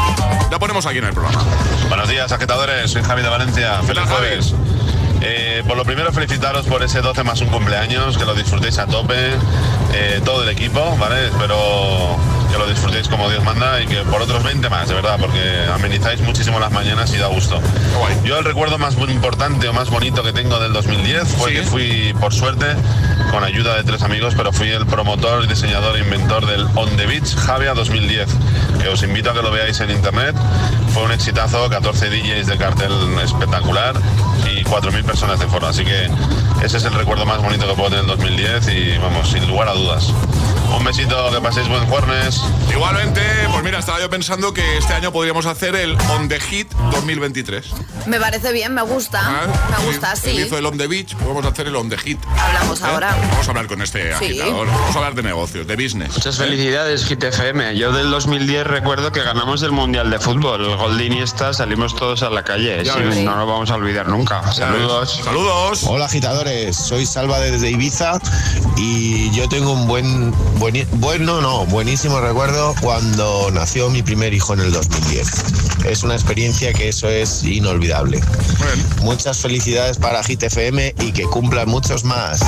La 0.49 0.59
ponemos 0.59 0.85
aquí 0.85 0.97
en 0.97 1.05
el 1.05 1.13
programa. 1.13 1.43
Buenos 1.87 2.09
días, 2.09 2.31
agitadores. 2.31 2.91
Soy 2.91 3.03
Javi 3.03 3.21
de 3.21 3.29
Valencia. 3.29 3.79
¿Qué 3.81 3.87
Feliz 3.87 4.03
Javi? 4.05 5.00
Eh, 5.21 5.63
por 5.67 5.77
lo 5.77 5.85
primero, 5.85 6.11
felicitaros 6.11 6.65
por 6.65 6.81
ese 6.83 7.01
12 7.01 7.23
más 7.23 7.41
un 7.41 7.49
cumpleaños, 7.49 8.17
que 8.17 8.25
lo 8.25 8.33
disfrutéis 8.33 8.79
a 8.79 8.87
tope, 8.87 9.33
eh, 9.93 10.21
todo 10.25 10.43
el 10.43 10.49
equipo, 10.49 10.97
¿vale? 10.97 11.27
Espero 11.27 12.17
que 12.51 12.57
lo 12.57 12.67
disfrutéis 12.67 13.07
como 13.07 13.29
Dios 13.29 13.43
manda 13.43 13.81
y 13.81 13.85
que 13.85 13.97
por 13.97 14.21
otros 14.21 14.43
20 14.43 14.67
más, 14.69 14.89
de 14.89 14.95
verdad, 14.95 15.17
porque 15.19 15.39
amenizáis 15.73 16.21
muchísimo 16.21 16.59
las 16.59 16.71
mañanas 16.71 17.13
y 17.13 17.17
da 17.17 17.27
gusto. 17.27 17.61
Yo 18.23 18.39
el 18.39 18.45
recuerdo 18.45 18.77
más 18.77 18.95
importante 18.97 19.67
o 19.67 19.73
más 19.73 19.89
bonito 19.89 20.23
que 20.23 20.33
tengo 20.33 20.59
del 20.59 20.73
2010 20.73 21.27
fue 21.27 21.53
que 21.53 21.63
fui, 21.63 22.13
por 22.19 22.33
suerte, 22.33 22.65
con 23.29 23.43
ayuda 23.43 23.75
de 23.75 23.83
tres 23.83 24.01
amigos, 24.01 24.33
pero 24.35 24.51
fui 24.51 24.69
el 24.69 24.85
promotor, 24.85 25.47
diseñador 25.47 25.97
e 25.97 25.99
inventor 25.99 26.45
del 26.45 26.65
On 26.75 26.89
the 26.97 27.05
Beach 27.05 27.35
Javia 27.35 27.73
2010, 27.73 28.27
que 28.81 28.89
os 28.89 29.03
invito 29.03 29.31
a 29.31 29.33
que 29.33 29.41
lo 29.41 29.51
veáis 29.51 29.79
en 29.79 29.91
internet. 29.91 30.35
Fue 30.93 31.03
un 31.03 31.11
exitazo, 31.11 31.69
14 31.69 32.09
DJs 32.09 32.47
de 32.47 32.57
cartel 32.57 32.91
espectacular 33.23 33.95
4.000 34.71 35.03
personas 35.03 35.37
de 35.37 35.47
foro. 35.47 35.67
Así 35.67 35.83
que 35.83 36.09
ese 36.63 36.77
es 36.77 36.85
el 36.85 36.93
recuerdo 36.93 37.25
más 37.25 37.41
bonito 37.43 37.67
que 37.67 37.73
puedo 37.73 37.89
tener 37.89 38.05
del 38.05 38.17
2010 38.17 38.67
y 38.69 38.97
vamos, 38.99 39.29
sin 39.29 39.45
lugar 39.45 39.67
a 39.67 39.73
dudas. 39.73 40.13
Un 40.77 40.85
besito, 40.85 41.29
que 41.31 41.41
paséis 41.41 41.67
buen 41.67 41.85
jueves. 41.87 42.41
Igualmente, 42.71 43.21
pues 43.51 43.63
mira, 43.63 43.79
estaba 43.79 43.99
yo 43.99 44.09
pensando 44.09 44.53
que 44.53 44.77
este 44.77 44.93
año 44.93 45.11
podríamos 45.11 45.45
hacer 45.45 45.75
el 45.75 45.95
On 46.09 46.27
the 46.27 46.39
Hit 46.39 46.71
2023. 46.91 47.65
Me 48.07 48.19
parece 48.19 48.51
bien, 48.51 48.73
me 48.73 48.81
gusta. 48.81 49.19
¿Ah? 49.23 49.47
Me 49.77 49.85
gusta, 49.85 50.13
Él 50.13 50.17
sí. 50.17 50.29
hizo 50.41 50.57
el 50.57 50.65
On 50.65 50.77
the 50.77 50.87
Beach, 50.87 51.15
podemos 51.15 51.45
hacer 51.45 51.67
el 51.67 51.75
On 51.75 51.87
the 51.89 51.97
Hit. 51.97 52.19
Hablamos 52.37 52.81
¿Eh? 52.81 52.85
ahora. 52.85 53.15
Vamos 53.31 53.47
a 53.47 53.49
hablar 53.51 53.67
con 53.67 53.81
este 53.81 54.17
Sí. 54.17 54.25
agitador. 54.39 54.67
Vamos 54.67 54.95
a 54.95 54.97
hablar 54.99 55.13
de 55.15 55.23
negocios, 55.23 55.67
de 55.67 55.75
business. 55.75 56.13
Muchas 56.13 56.37
felicidades, 56.37 57.05
Hit 57.05 57.23
FM. 57.23 57.77
Yo 57.77 57.91
del 57.91 58.09
2010 58.09 58.65
recuerdo 58.65 59.11
que 59.11 59.21
ganamos 59.21 59.61
el 59.63 59.71
Mundial 59.71 60.09
de 60.09 60.19
Fútbol. 60.19 60.65
El 60.65 60.75
Goldín 60.77 61.13
y 61.13 61.21
esta 61.21 61.53
salimos 61.53 61.95
todos 61.95 62.23
a 62.23 62.29
la 62.29 62.43
calle. 62.43 62.83
Sí, 62.85 63.21
no 63.23 63.35
lo 63.35 63.45
vamos 63.45 63.69
a 63.69 63.75
olvidar 63.75 64.07
nunca. 64.07 64.51
Saludos. 64.51 65.21
Saludos. 65.23 65.83
Hola 65.85 66.05
agitadores, 66.05 66.75
soy 66.75 67.05
Salva 67.05 67.39
desde 67.39 67.69
Ibiza 67.69 68.19
y 68.77 69.29
yo 69.31 69.47
tengo 69.49 69.71
un 69.73 69.85
buen, 69.87 70.31
buen 70.61 70.87
bueno, 70.91 71.41
no, 71.41 71.65
buenísimo 71.65 72.21
recuerdo 72.21 72.75
cuando 72.81 73.49
nació 73.51 73.89
mi 73.89 74.03
primer 74.03 74.31
hijo 74.31 74.53
en 74.53 74.59
el 74.59 74.71
2010. 74.71 75.85
Es 75.85 76.03
una 76.03 76.13
experiencia 76.13 76.71
que 76.71 76.87
eso 76.87 77.09
es 77.09 77.43
inolvidable. 77.43 78.21
Muchas 79.01 79.39
felicidades 79.39 79.97
para 79.97 80.23
Hit 80.23 80.43
FM 80.43 80.93
y 80.99 81.13
que 81.13 81.23
cumplan 81.23 81.67
muchos 81.67 82.03
más. 82.03 82.41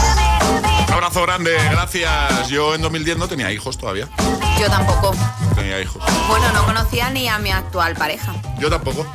Un 0.87 0.93
abrazo 0.93 1.23
grande, 1.23 1.55
gracias. 1.71 2.49
Yo 2.49 2.75
en 2.75 2.83
2010 2.83 3.17
no 3.17 3.27
tenía 3.27 3.51
hijos 3.51 3.79
todavía. 3.79 4.07
Yo 4.61 4.67
tampoco. 4.69 5.15
No 5.49 5.55
tenía 5.55 5.81
hijos. 5.81 6.03
Bueno, 6.27 6.51
no 6.53 6.65
conocía 6.65 7.09
ni 7.09 7.27
a 7.27 7.39
mi 7.39 7.49
actual 7.49 7.95
pareja. 7.95 8.35
Yo 8.59 8.69
tampoco. 8.69 9.07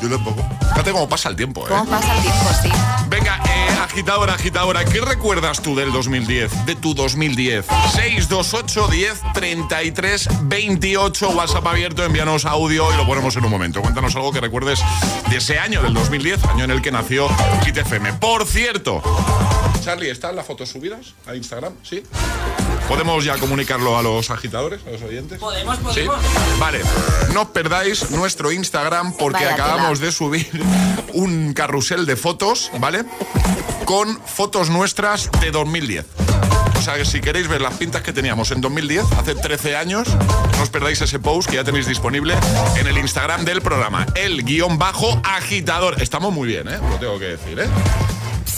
Yo 0.00 0.08
tampoco. 0.08 0.46
Fíjate 0.60 0.92
cómo 0.92 1.08
pasa 1.08 1.28
el 1.28 1.36
tiempo, 1.36 1.66
¿eh? 1.66 1.70
¿Cómo 1.70 1.86
pasa 1.86 2.14
el 2.16 2.22
tiempo? 2.22 2.46
Sí. 2.62 2.68
Venga, 3.08 3.40
eh, 3.48 3.78
agitadora, 3.82 4.34
agitadora, 4.34 4.84
¿qué 4.84 5.00
recuerdas 5.00 5.60
tú 5.60 5.74
del 5.74 5.92
2010? 5.92 6.66
De 6.66 6.76
tu 6.76 6.94
2010. 6.94 7.66
628 7.94 8.88
10 8.88 9.22
33 9.34 10.28
28 10.42 11.30
WhatsApp 11.30 11.66
abierto, 11.66 12.04
envíanos 12.04 12.44
audio 12.44 12.92
y 12.92 12.96
lo 12.96 13.06
ponemos 13.06 13.34
en 13.36 13.44
un 13.44 13.50
momento. 13.50 13.82
Cuéntanos 13.82 14.14
algo 14.14 14.32
que 14.32 14.40
recuerdes 14.40 14.80
de 15.30 15.36
ese 15.38 15.58
año, 15.58 15.82
del 15.82 15.94
2010, 15.94 16.44
año 16.44 16.64
en 16.64 16.70
el 16.70 16.82
que 16.82 16.92
nació 16.92 17.28
Hit 17.64 17.76
FM. 17.78 18.12
Por 18.14 18.46
cierto, 18.46 19.02
Charlie, 19.82 20.10
¿están 20.10 20.36
las 20.36 20.46
fotos 20.46 20.68
subidas 20.68 21.14
a 21.26 21.34
Instagram? 21.34 21.72
¿Sí? 21.82 22.02
¿Podemos 22.88 23.24
ya 23.24 23.36
comunicarlo 23.38 23.96
a 23.98 24.02
los 24.02 24.30
agitadores, 24.30 24.80
a 24.86 24.90
los 24.90 25.02
oyentes? 25.02 25.38
Podemos, 25.38 25.76
¿Sí? 25.78 25.82
podemos. 25.84 26.16
Vale, 26.58 26.80
no 27.32 27.42
os 27.42 27.48
perdáis 27.48 28.10
nuestro 28.10 28.50
Instagram 28.52 29.12
porque 29.16 29.44
Vaya 29.44 29.54
acabamos 29.54 29.98
tela. 29.98 30.06
de 30.06 30.12
subir 30.12 30.48
un 31.14 31.52
carrusel 31.54 32.06
de 32.06 32.16
fotos, 32.16 32.70
¿vale? 32.78 33.04
Con 33.84 34.20
fotos 34.26 34.68
nuestras 34.70 35.30
de 35.40 35.50
2010. 35.50 36.06
O 36.78 36.82
sea 36.82 36.94
que 36.96 37.04
si 37.04 37.20
queréis 37.20 37.48
ver 37.48 37.60
las 37.60 37.74
pintas 37.74 38.02
que 38.02 38.12
teníamos 38.12 38.50
en 38.50 38.60
2010, 38.60 39.04
hace 39.18 39.34
13 39.34 39.76
años, 39.76 40.08
no 40.56 40.62
os 40.62 40.70
perdáis 40.70 41.00
ese 41.00 41.18
post 41.18 41.48
que 41.48 41.56
ya 41.56 41.64
tenéis 41.64 41.86
disponible 41.86 42.34
en 42.76 42.86
el 42.86 42.96
Instagram 42.98 43.44
del 43.44 43.60
programa. 43.62 44.06
El 44.14 44.44
guion 44.44 44.78
bajo 44.78 45.20
agitador. 45.24 46.00
Estamos 46.02 46.32
muy 46.32 46.48
bien, 46.48 46.68
¿eh? 46.68 46.78
Lo 46.90 46.96
tengo 46.96 47.18
que 47.18 47.26
decir, 47.36 47.58
¿eh? 47.58 47.68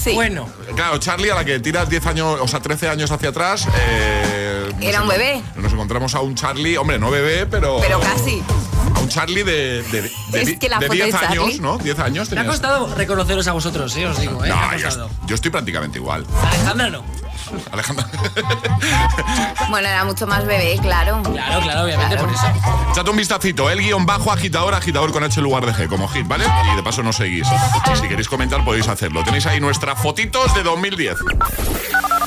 Sí. 0.02 0.12
Bueno. 0.14 0.48
Claro, 0.74 0.98
Charlie, 0.98 1.30
a 1.30 1.34
la 1.34 1.44
que 1.44 1.60
tiras 1.60 1.88
10 1.88 2.06
años, 2.06 2.38
o 2.40 2.48
sea, 2.48 2.60
13 2.60 2.88
años 2.88 3.10
hacia 3.10 3.28
atrás. 3.30 3.66
eh, 3.76 4.70
Era 4.80 5.02
un 5.02 5.08
bebé. 5.08 5.42
Nos 5.56 5.72
encontramos 5.72 6.14
a 6.14 6.20
un 6.20 6.34
Charlie, 6.34 6.76
hombre, 6.76 6.98
no 6.98 7.10
bebé, 7.10 7.46
pero. 7.46 7.78
Pero 7.80 8.00
casi. 8.00 8.42
A 8.94 8.98
un 9.00 9.08
Charlie 9.08 9.42
de, 9.42 9.82
de, 9.84 10.02
de, 10.02 10.10
Es 10.42 10.58
que 10.58 10.68
la 10.68 10.78
de 10.78 10.86
foto 10.86 10.98
de 10.98 11.04
10 11.04 11.14
Charlie- 11.14 11.42
años, 11.42 11.60
¿no? 11.60 11.78
10 11.78 11.98
años 11.98 12.30
Me 12.30 12.40
ha 12.40 12.46
costado 12.46 12.94
reconoceros 12.94 13.46
a 13.46 13.52
vosotros, 13.52 13.92
sí, 13.92 14.04
os 14.04 14.18
digo, 14.20 14.44
¿eh? 14.44 14.48
No, 14.48 14.56
yo 15.26 15.34
estoy 15.34 15.50
prácticamente 15.50 15.98
igual. 15.98 16.24
Alejandra 16.42 16.90
no. 16.90 17.04
Alejandra. 17.72 18.06
Bueno, 19.70 19.88
era 19.88 20.04
mucho 20.04 20.26
más 20.26 20.44
bebé, 20.46 20.78
claro. 20.82 21.22
Claro, 21.22 21.60
claro, 21.62 21.84
obviamente 21.84 22.16
por 22.16 22.28
eso. 22.30 22.42
Echate 22.92 23.10
un 23.10 23.16
vistacito, 23.16 23.70
el 23.70 23.80
guion 23.80 24.04
bajo 24.06 24.32
agitador, 24.32 24.74
agitador 24.74 25.12
con 25.12 25.22
H 25.24 25.38
en 25.38 25.44
lugar 25.44 25.64
de 25.66 25.72
G, 25.72 25.88
como 25.88 26.08
hit, 26.08 26.26
¿vale? 26.26 26.44
Y 26.72 26.76
de 26.76 26.82
paso 26.82 27.02
nos 27.02 27.16
seguís. 27.16 27.46
Y 27.92 27.96
si 27.96 28.08
queréis 28.08 28.28
comentar 28.28 28.64
podéis 28.64 28.88
hacerlo. 28.88 29.22
Tenéis 29.22 29.46
ahí 29.46 29.60
nuestras 29.60 29.98
fotitos 30.00 30.52
de 30.54 30.62
2010. 30.62 31.16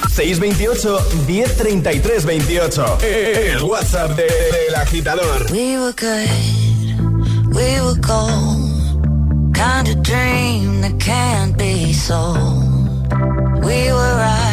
628 0.10 1.00
1033 1.28 2.26
28. 2.26 2.98
El 3.02 3.64
WhatsApp 3.64 4.12
de- 4.12 4.24
del 4.24 4.76
agitador. 4.76 5.46
We 5.52 5.78
were 5.80 5.94
good, 5.94 7.56
we 7.56 7.82
were 7.82 8.00
gold. 8.00 8.72
Kind 9.54 9.88
of 9.90 10.02
dream 10.04 10.82
that 10.82 10.98
can't 11.00 11.56
be 11.58 11.94
sold. 11.94 12.72
We 13.64 13.92
were 13.94 14.16
right 14.18 14.53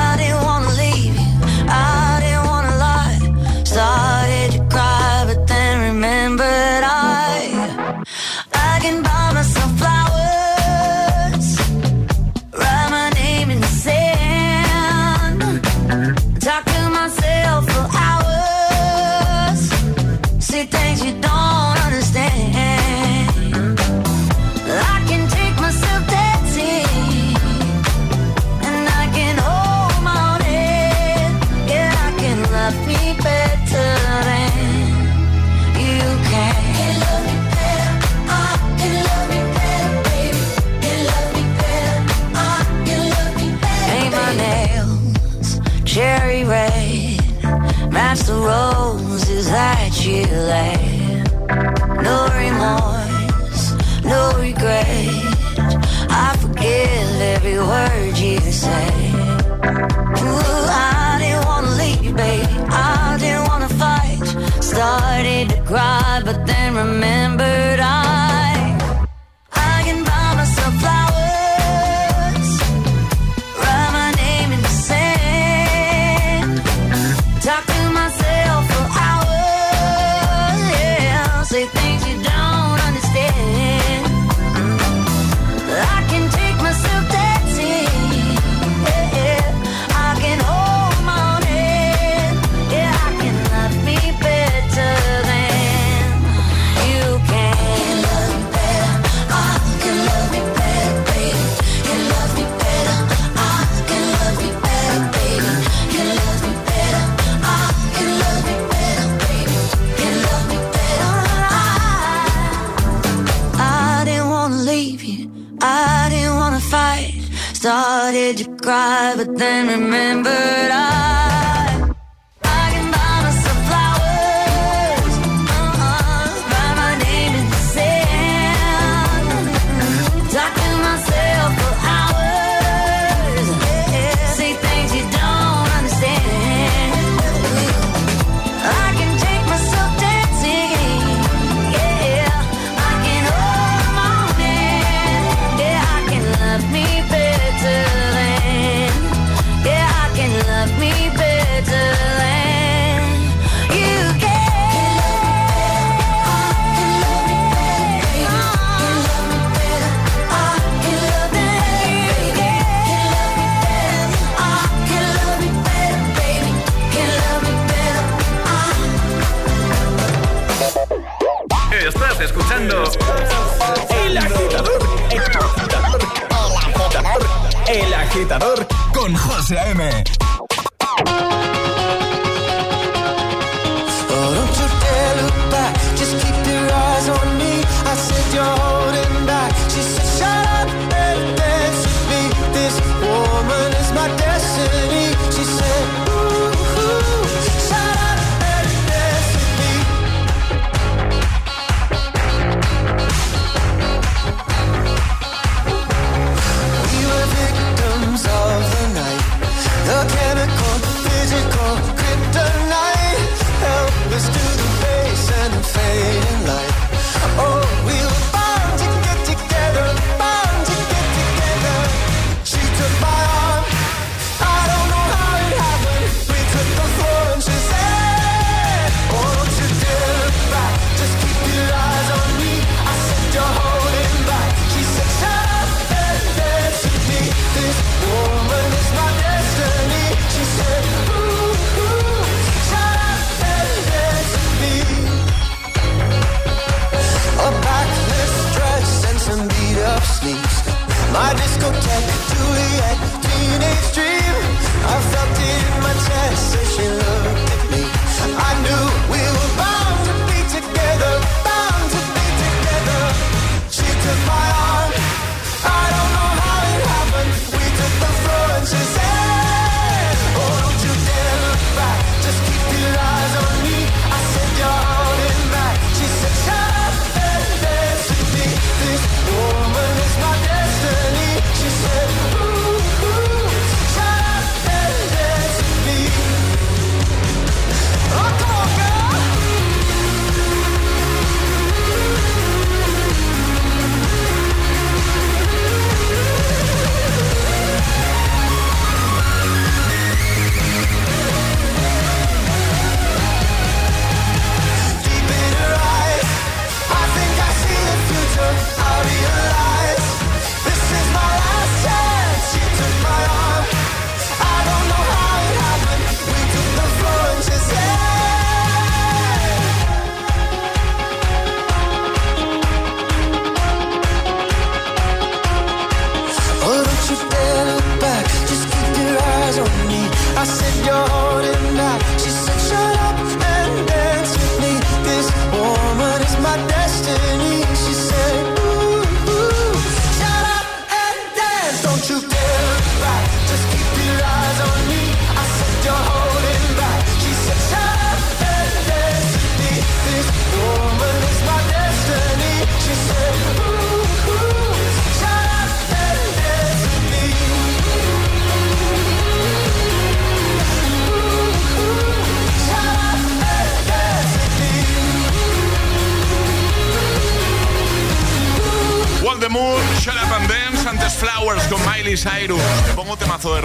José 179.51 179.59
A.M. 179.59 180.00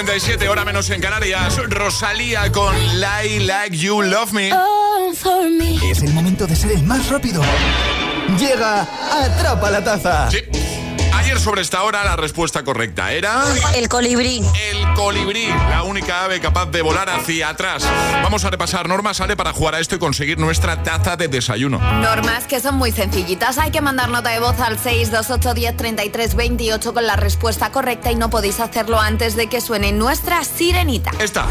7.57, 0.00 0.48
hora 0.48 0.64
menos 0.64 0.88
en 0.88 1.00
Canarias. 1.00 1.60
Rosalía 1.68 2.50
con 2.52 2.74
Lie 2.98 3.40
Like 3.40 3.76
You 3.76 4.00
Love 4.00 4.32
Me. 4.32 4.50
Es 5.90 6.02
el 6.02 6.14
momento 6.14 6.46
de 6.46 6.56
ser 6.56 6.72
el 6.72 6.82
más 6.84 7.10
rápido. 7.10 7.42
Llega 8.38 8.86
Atrapa 9.12 9.70
la 9.70 9.84
Taza. 9.84 10.30
Sí. 10.30 10.38
Sobre 11.40 11.62
esta 11.62 11.82
hora 11.84 12.04
la 12.04 12.16
respuesta 12.16 12.62
correcta 12.64 13.12
era... 13.12 13.42
El 13.74 13.88
colibrí. 13.88 14.42
El 14.70 14.92
colibrí, 14.92 15.46
la 15.46 15.84
única 15.84 16.24
ave 16.24 16.38
capaz 16.38 16.66
de 16.66 16.82
volar 16.82 17.08
hacia 17.08 17.48
atrás. 17.48 17.82
Vamos 18.22 18.44
a 18.44 18.50
repasar 18.50 18.86
normas, 18.86 19.16
sale 19.16 19.38
para 19.38 19.54
jugar 19.54 19.74
a 19.74 19.80
esto 19.80 19.94
y 19.96 19.98
conseguir 19.98 20.38
nuestra 20.38 20.82
taza 20.82 21.16
de 21.16 21.28
desayuno. 21.28 21.78
Normas 21.78 22.44
que 22.44 22.60
son 22.60 22.74
muy 22.74 22.92
sencillitas. 22.92 23.56
Hay 23.56 23.70
que 23.70 23.80
mandar 23.80 24.10
nota 24.10 24.28
de 24.28 24.40
voz 24.40 24.60
al 24.60 24.78
628 24.78 25.54
10 25.54 25.76
33 25.78 26.34
28 26.34 26.92
con 26.92 27.06
la 27.06 27.16
respuesta 27.16 27.72
correcta 27.72 28.12
y 28.12 28.16
no 28.16 28.28
podéis 28.28 28.60
hacerlo 28.60 29.00
antes 29.00 29.34
de 29.34 29.46
que 29.46 29.62
suene 29.62 29.92
nuestra 29.92 30.44
sirenita. 30.44 31.10
Esta. 31.20 31.46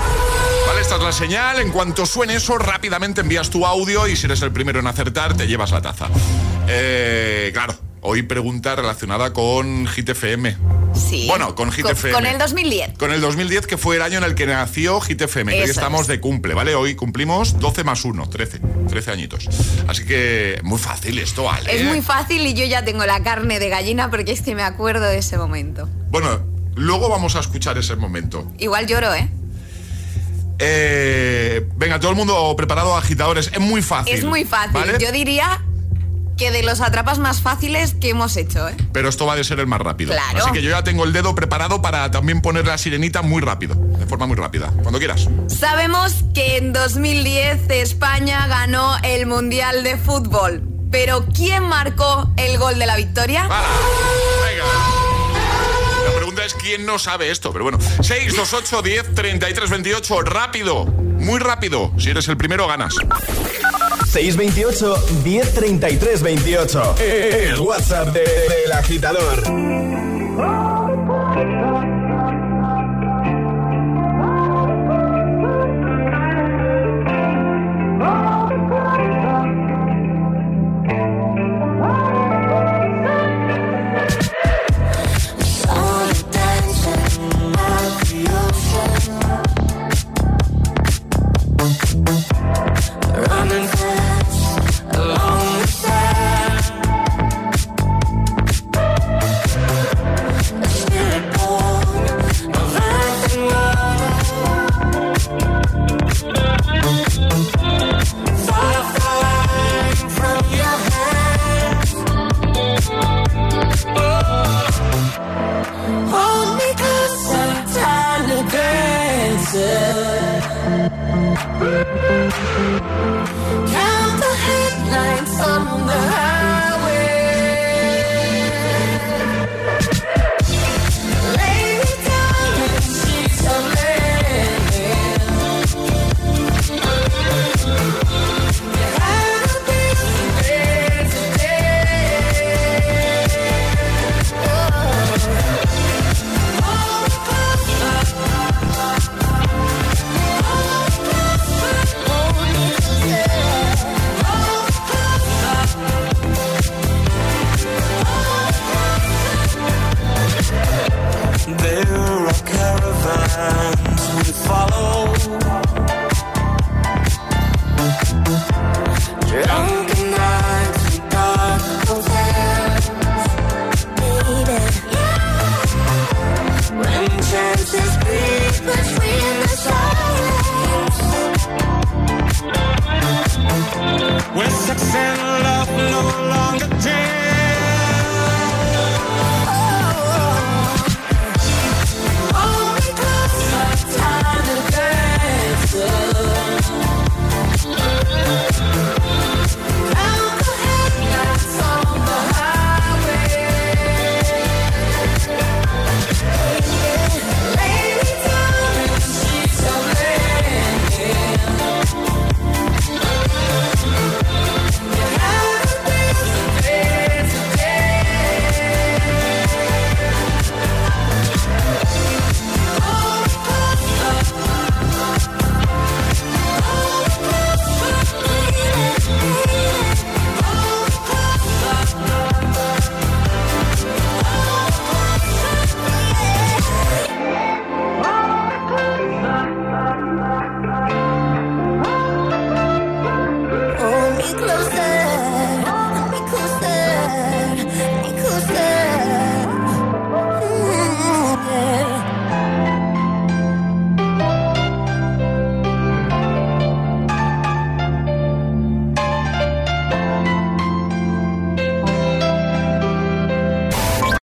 Vale, 0.68 0.82
esta 0.82 0.98
es 0.98 1.02
la 1.02 1.12
señal. 1.12 1.62
En 1.62 1.72
cuanto 1.72 2.06
suene 2.06 2.36
eso, 2.36 2.60
rápidamente 2.60 3.22
envías 3.22 3.50
tu 3.50 3.66
audio 3.66 4.08
y 4.08 4.16
si 4.16 4.28
eres 4.28 4.44
el 4.44 4.52
primero 4.52 4.80
en 4.80 4.86
acertar, 4.86 5.36
te 5.36 5.48
llevas 5.48 5.72
la 5.72 5.82
taza. 5.82 6.10
Eh, 6.68 7.50
claro, 7.52 7.74
hoy 8.02 8.24
pregunta 8.24 8.76
relacionada 8.76 9.34
con 9.34 9.88
Hit 9.88 10.10
FM. 10.10 10.56
Sí. 10.94 11.26
Bueno, 11.28 11.56
con 11.56 11.72
Hit 11.72 11.84
Con- 11.84 11.92
FM. 11.94 12.14
Con 12.14 12.26
el 12.26 12.38
2010. 12.38 12.98
Con 12.98 13.12
el 13.12 13.22
2010, 13.22 13.68
que 13.68 13.78
fue 13.78 13.98
el 13.98 14.02
año 14.02 14.18
en 14.18 14.24
el 14.24 14.36
que 14.36 14.46
nació 14.46 15.00
Hit 15.02 15.22
FM. 15.22 15.52
que 15.54 15.64
hoy 15.64 15.70
estamos 15.70 16.02
es. 16.02 16.08
de 16.08 16.20
cumple, 16.20 16.54
¿vale? 16.54 16.76
Hoy 16.76 16.96
cumplimos 16.96 17.60
12 17.60 17.84
más 17.84 18.04
1, 18.06 18.30
13. 18.30 18.60
13 18.90 19.12
añitos. 19.12 19.48
Así 19.88 20.06
que 20.06 20.60
muy 20.64 20.80
fácil 20.80 21.20
esto, 21.20 21.44
¿vale? 21.44 21.76
Es 21.76 21.84
muy 21.86 22.02
fácil 22.02 22.46
y 22.46 22.54
yo 22.54 22.66
ya 22.66 22.84
tengo 22.84 23.06
la 23.06 23.22
carne 23.24 23.60
de 23.60 23.70
gallina 23.70 24.10
porque 24.10 24.32
es 24.32 24.42
que 24.42 24.56
me 24.56 24.64
acuerdo 24.64 25.06
de 25.06 25.18
ese 25.20 25.38
momento. 25.38 25.88
Bueno, 26.10 26.42
luego 26.76 27.10
vamos 27.10 27.36
a 27.36 27.40
escuchar 27.40 27.78
ese 27.78 27.96
momento. 27.96 28.52
Igual 28.58 28.88
lloro, 28.88 29.14
¿eh? 29.14 29.30
Eh, 30.62 31.66
venga, 31.78 32.00
todo 32.00 32.12
el 32.12 32.18
mundo 32.18 32.54
preparado, 32.58 32.96
agitadores. 32.98 33.50
Es 33.54 33.60
muy 33.60 33.82
fácil. 33.82 34.14
Es 34.14 34.24
muy 34.26 34.44
fácil. 34.44 34.74
¿vale? 34.74 34.98
Yo 35.00 35.12
diría 35.12 35.64
que 36.40 36.52
de 36.52 36.64
los 36.64 36.80
atrapas 36.80 37.20
más 37.20 37.42
fáciles 37.42 37.94
que 38.00 38.12
hemos 38.12 38.38
hecho, 38.38 38.68
¿eh? 38.70 38.76
Pero 38.94 39.10
esto 39.10 39.26
va 39.26 39.34
a 39.34 39.44
ser 39.44 39.60
el 39.60 39.68
más 39.68 39.82
rápido. 39.82 40.14
Claro. 40.14 40.40
Así 40.40 40.52
que 40.52 40.62
yo 40.62 40.70
ya 40.70 40.84
tengo 40.84 41.04
el 41.04 41.12
dedo 41.12 41.36
preparado 41.36 41.82
para 41.82 42.10
también 42.10 42.42
poner 42.42 42.66
la 42.66 42.78
sirenita 42.78 43.22
muy 43.22 43.42
rápido. 43.42 43.76
De 43.76 44.06
forma 44.06 44.26
muy 44.26 44.38
rápida. 44.38 44.72
Cuando 44.82 45.00
quieras. 45.00 45.28
Sabemos 45.48 46.24
que 46.34 46.56
en 46.58 46.72
2010 46.72 47.70
España 47.70 48.48
ganó 48.48 48.96
el 49.04 49.26
Mundial 49.26 49.84
de 49.84 49.98
Fútbol. 49.98 50.64
Pero 50.90 51.26
¿quién 51.36 51.64
marcó 51.64 52.34
el 52.38 52.58
gol 52.58 52.80
de 52.80 52.88
la 52.88 52.96
victoria? 52.96 53.44
Venga. 53.44 54.64
La 56.06 56.16
pregunta 56.16 56.46
es 56.46 56.54
quién 56.54 56.86
no 56.86 56.98
sabe 56.98 57.32
esto, 57.32 57.52
pero 57.52 57.66
bueno. 57.66 57.80
6, 58.02 58.34
2, 58.36 58.54
8, 58.54 58.82
10, 58.82 59.14
33, 59.14 59.70
28. 59.70 60.22
Rápido. 60.22 60.86
Muy 60.86 61.40
rápido. 61.40 61.92
Si 61.98 62.10
eres 62.10 62.30
el 62.30 62.38
primero, 62.38 62.66
ganas. 62.66 62.96
628 64.10 64.96
1033 65.24 66.22
28. 66.24 66.96
El 66.98 67.60
WhatsApp 67.60 68.08
de- 68.14 68.22
del 68.22 68.72
agitador. 68.72 69.44